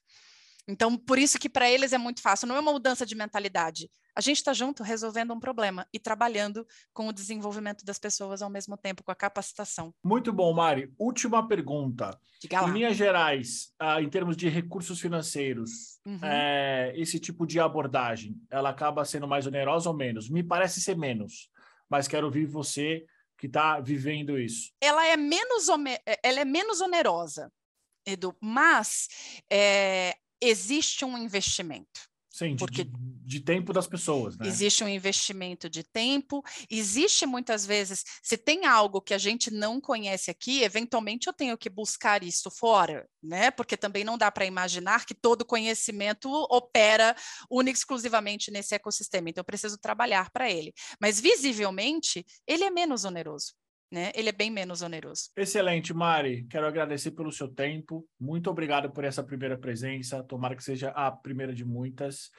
Então, 0.70 0.96
por 0.96 1.18
isso 1.18 1.40
que 1.40 1.50
para 1.50 1.68
eles 1.68 1.94
é 1.94 1.98
muito 1.98 2.22
fácil, 2.22 2.48
não 2.48 2.56
é 2.56 2.60
uma 2.60 2.72
mudança 2.72 3.04
de 3.04 3.16
mentalidade. 3.16 3.90
A 4.16 4.22
gente 4.22 4.38
está 4.38 4.54
junto 4.54 4.84
resolvendo 4.84 5.34
um 5.34 5.40
problema 5.40 5.88
e 5.92 5.98
trabalhando 5.98 6.64
com 6.94 7.08
o 7.08 7.14
desenvolvimento 7.14 7.84
das 7.84 7.98
pessoas 7.98 8.44
ao 8.44 8.52
mesmo 8.52 8.78
tempo, 8.78 9.04
com 9.04 9.12
a 9.12 9.16
capacitação. 9.16 9.92
Muito 10.04 10.32
bom, 10.32 10.54
Mari. 10.54 10.94
Última 11.00 11.48
pergunta. 11.48 12.16
Diga 12.40 12.62
lá. 12.62 12.70
Em 12.70 12.74
linhas 12.74 12.96
gerais, 12.96 13.74
ah, 13.80 14.00
em 14.00 14.08
termos 14.08 14.38
de 14.38 14.48
recursos 14.48 15.02
financeiros, 15.02 16.00
uhum. 16.06 16.20
é, 16.22 16.94
esse 16.96 17.20
tipo 17.20 17.48
de 17.48 17.60
abordagem, 17.60 18.36
ela 18.52 18.70
acaba 18.70 19.04
sendo 19.06 19.28
mais 19.28 19.48
onerosa 19.48 19.90
ou 19.90 19.96
menos? 19.96 20.30
Me 20.30 20.44
parece 20.44 20.82
ser 20.82 20.96
menos, 20.96 21.50
mas 21.90 22.08
quero 22.08 22.28
ouvir 22.28 22.46
você 22.46 23.06
que 23.40 23.48
está 23.48 23.80
vivendo 23.80 24.38
isso. 24.38 24.72
Ela 24.80 25.08
é 25.08 25.18
menos, 25.18 25.68
ela 26.22 26.42
é 26.42 26.46
menos 26.46 26.80
onerosa, 26.80 27.52
Edu, 28.06 28.36
mas 28.40 29.08
é, 29.50 30.16
existe 30.42 31.06
um 31.06 31.18
investimento. 31.18 32.10
Sim, 32.32 32.56
porque 32.56 32.86
de, 32.86 32.92
de 32.94 33.40
tempo 33.42 33.74
das 33.74 33.86
pessoas, 33.86 34.38
né? 34.38 34.48
Existe 34.48 34.82
um 34.82 34.88
investimento 34.88 35.70
de 35.70 35.84
tempo, 35.84 36.42
existe 36.70 37.26
muitas 37.26 37.66
vezes, 37.66 38.06
se 38.24 38.38
tem 38.38 38.66
algo 38.66 39.02
que 39.02 39.14
a 39.14 39.18
gente 39.18 39.52
não 39.52 39.82
conhece 39.82 40.32
aqui, 40.32 40.64
eventualmente 40.64 41.28
eu 41.28 41.34
tenho 41.34 41.58
que 41.58 41.70
buscar 41.70 42.24
isso 42.24 42.50
fora, 42.50 43.06
né? 43.22 43.52
Porque 43.52 43.76
também 43.76 44.06
não 44.06 44.18
dá 44.18 44.32
para 44.32 44.46
imaginar 44.46 45.06
que 45.06 45.14
todo 45.14 45.44
conhecimento 45.44 46.30
opera 46.50 47.14
única 47.52 47.78
exclusivamente 47.78 48.52
nesse 48.52 48.74
ecossistema. 48.74 49.30
Então 49.30 49.42
eu 49.42 49.46
preciso 49.46 49.78
trabalhar 49.78 50.30
para 50.30 50.50
ele. 50.50 50.72
Mas 51.02 51.20
visivelmente, 51.20 52.26
ele 52.48 52.64
é 52.64 52.70
menos 52.70 53.04
oneroso 53.04 53.59
né? 53.92 54.12
Ele 54.16 54.30
é 54.30 54.34
bem 54.34 54.52
menos 54.52 54.82
oneroso. 54.82 55.30
Excelente, 55.36 55.94
Mari. 55.94 56.46
Quero 56.50 56.68
agradecer 56.68 57.12
pelo 57.12 57.32
seu 57.32 57.48
tempo. 57.48 58.08
Muito 58.20 58.50
obrigado 58.50 58.92
por 58.92 59.04
essa 59.04 59.24
primeira 59.24 59.58
presença. 59.58 60.24
Tomara 60.24 60.56
que 60.56 60.64
seja 60.64 60.90
a 60.90 61.12
primeira 61.12 61.54
de 61.54 61.66
muitas. 61.66 62.30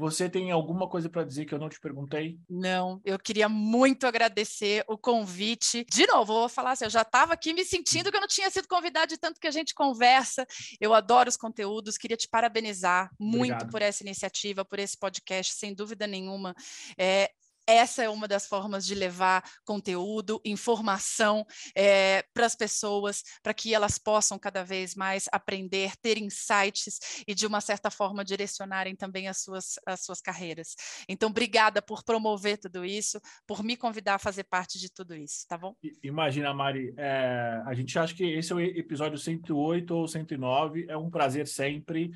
Você 0.00 0.30
tem 0.30 0.50
alguma 0.50 0.88
coisa 0.88 1.10
para 1.10 1.24
dizer 1.24 1.44
que 1.44 1.52
eu 1.52 1.58
não 1.58 1.68
te 1.68 1.78
perguntei? 1.78 2.38
Não, 2.48 3.02
eu 3.04 3.18
queria 3.18 3.50
muito 3.50 4.06
agradecer 4.06 4.82
o 4.88 4.96
convite. 4.96 5.84
De 5.90 6.06
novo, 6.06 6.32
vou 6.32 6.48
falar 6.48 6.72
assim, 6.72 6.84
eu 6.86 6.90
já 6.90 7.02
estava 7.02 7.34
aqui 7.34 7.52
me 7.52 7.66
sentindo 7.66 8.10
que 8.10 8.16
eu 8.16 8.20
não 8.20 8.26
tinha 8.26 8.48
sido 8.48 8.66
convidada 8.66 9.08
de 9.08 9.18
tanto 9.18 9.38
que 9.38 9.46
a 9.46 9.50
gente 9.50 9.74
conversa. 9.74 10.46
Eu 10.80 10.94
adoro 10.94 11.28
os 11.28 11.36
conteúdos, 11.36 11.98
queria 11.98 12.16
te 12.16 12.26
parabenizar 12.28 13.10
muito 13.20 13.52
Obrigado. 13.52 13.70
por 13.70 13.82
essa 13.82 14.02
iniciativa, 14.02 14.64
por 14.64 14.78
esse 14.78 14.96
podcast, 14.96 15.52
sem 15.52 15.74
dúvida 15.74 16.06
nenhuma. 16.06 16.54
É, 16.96 17.30
essa 17.70 18.02
é 18.02 18.08
uma 18.08 18.26
das 18.26 18.46
formas 18.46 18.84
de 18.86 18.94
levar 18.94 19.42
conteúdo, 19.64 20.40
informação 20.44 21.46
é, 21.74 22.24
para 22.34 22.46
as 22.46 22.54
pessoas, 22.54 23.22
para 23.42 23.54
que 23.54 23.74
elas 23.74 23.98
possam 23.98 24.38
cada 24.38 24.64
vez 24.64 24.94
mais 24.94 25.28
aprender, 25.32 25.96
ter 25.96 26.18
insights 26.18 27.22
e, 27.26 27.34
de 27.34 27.46
uma 27.46 27.60
certa 27.60 27.90
forma, 27.90 28.24
direcionarem 28.24 28.94
também 28.96 29.28
as 29.28 29.42
suas, 29.42 29.78
as 29.86 30.04
suas 30.04 30.20
carreiras. 30.20 30.74
Então, 31.08 31.28
obrigada 31.28 31.80
por 31.80 32.02
promover 32.02 32.58
tudo 32.58 32.84
isso, 32.84 33.20
por 33.46 33.62
me 33.62 33.76
convidar 33.76 34.16
a 34.16 34.18
fazer 34.18 34.44
parte 34.44 34.78
de 34.78 34.90
tudo 34.92 35.14
isso, 35.14 35.46
tá 35.48 35.56
bom? 35.56 35.74
Imagina, 36.02 36.52
Mari, 36.52 36.94
é, 36.96 37.62
a 37.64 37.74
gente 37.74 37.98
acha 37.98 38.14
que 38.14 38.24
esse 38.24 38.52
é 38.52 38.54
o 38.54 38.60
episódio 38.60 39.18
108 39.18 39.94
ou 39.94 40.08
109, 40.08 40.86
é 40.88 40.96
um 40.96 41.10
prazer 41.10 41.46
sempre. 41.46 42.10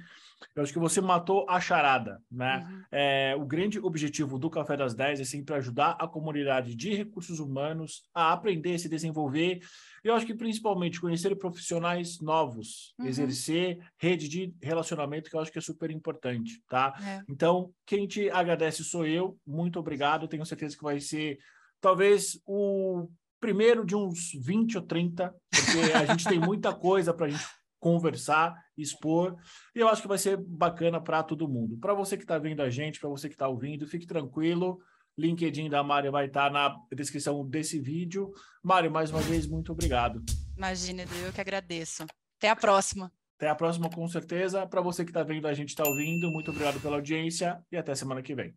Eu 0.55 0.63
acho 0.63 0.73
que 0.73 0.79
você 0.79 1.01
matou 1.01 1.47
a 1.49 1.61
charada, 1.61 2.21
né? 2.31 2.67
Uhum. 2.69 2.83
É, 2.93 3.35
o 3.37 3.45
grande 3.45 3.79
objetivo 3.79 4.39
do 4.39 4.51
Café 4.51 4.77
das 4.77 4.95
10 4.95 5.21
é 5.21 5.25
sempre 5.25 5.55
ajudar 5.57 5.97
a 5.99 6.07
comunidade 6.07 6.75
de 6.75 6.95
recursos 6.95 7.41
humanos 7.41 8.03
a 8.15 8.33
aprender, 8.33 8.79
se 8.79 8.89
desenvolver. 8.89 9.61
Eu 10.03 10.15
acho 10.15 10.27
que 10.27 10.35
principalmente 10.35 11.01
conhecer 11.01 11.35
profissionais 11.37 12.21
novos, 12.21 12.95
uhum. 12.99 13.07
exercer 13.07 13.79
rede 13.99 14.29
de 14.29 14.55
relacionamento, 14.63 15.31
que 15.31 15.37
eu 15.37 15.41
acho 15.41 15.51
que 15.51 15.59
é 15.59 15.63
super 15.63 15.91
importante, 15.91 16.63
tá? 16.69 16.95
É. 17.03 17.23
Então, 17.29 17.73
quem 17.87 18.07
te 18.07 18.31
agradece 18.31 18.85
sou 18.85 19.07
eu. 19.07 19.39
Muito 19.47 19.79
obrigado. 19.79 20.29
Tenho 20.29 20.45
certeza 20.45 20.77
que 20.77 20.85
vai 20.85 21.01
ser 21.01 21.39
talvez 21.81 22.41
o 22.47 23.09
primeiro 23.41 23.85
de 23.85 23.95
uns 23.95 24.33
20 24.41 24.79
ou 24.79 24.83
30, 24.83 25.35
porque 25.51 25.93
a 25.93 26.07
gente 26.07 26.25
tem 26.25 26.39
muita 26.39 26.73
coisa 26.73 27.13
para 27.13 27.27
a 27.27 27.29
gente 27.29 27.45
conversar, 27.79 28.55
expor. 28.77 29.37
E 29.75 29.81
eu 29.81 29.89
acho 29.89 30.03
que 30.03 30.09
vai 30.09 30.19
ser 30.19 30.37
bacana 30.37 31.01
para 31.01 31.23
todo 31.23 31.49
mundo. 31.49 31.77
Para 31.79 31.95
você 31.95 32.17
que 32.17 32.25
está 32.25 32.39
vendo 32.39 32.63
a 32.63 32.71
gente, 32.71 33.01
para 33.01 33.09
você 33.09 33.29
que 33.29 33.35
está 33.35 33.49
ouvindo, 33.49 33.87
fique 33.87 34.07
tranquilo. 34.07 34.79
LinkedIn 35.17 35.71
da 35.71 35.83
Mário 35.83 36.11
vai 36.11 36.27
estar 36.27 36.47
tá 36.47 36.51
na 36.51 36.77
descrição 36.95 37.47
desse 37.49 37.79
vídeo. 37.79 38.33
Mário, 38.63 38.91
mais 38.91 39.11
uma 39.11 39.21
vez, 39.21 39.47
muito 39.47 39.73
obrigado. 39.73 40.23
Imagina, 40.57 41.05
eu 41.25 41.33
que 41.33 41.41
agradeço. 41.41 42.05
Até 42.39 42.49
a 42.49 42.57
próxima. 42.57 43.13
Até 43.37 43.49
a 43.49 43.55
próxima, 43.55 43.89
com 43.91 44.07
certeza. 44.09 44.67
Para 44.67 44.81
você 44.81 45.05
que 45.05 45.11
está 45.11 45.23
vendo 45.23 45.47
a 45.47 45.55
gente, 45.55 45.71
está 45.71 45.85
ouvindo, 45.85 46.31
muito 46.31 46.51
obrigado 46.51 46.81
pela 46.81 46.97
audiência 46.97 47.61
e 47.71 47.77
até 47.77 47.95
semana 47.95 48.23
que 48.23 48.35
vem. 48.35 48.55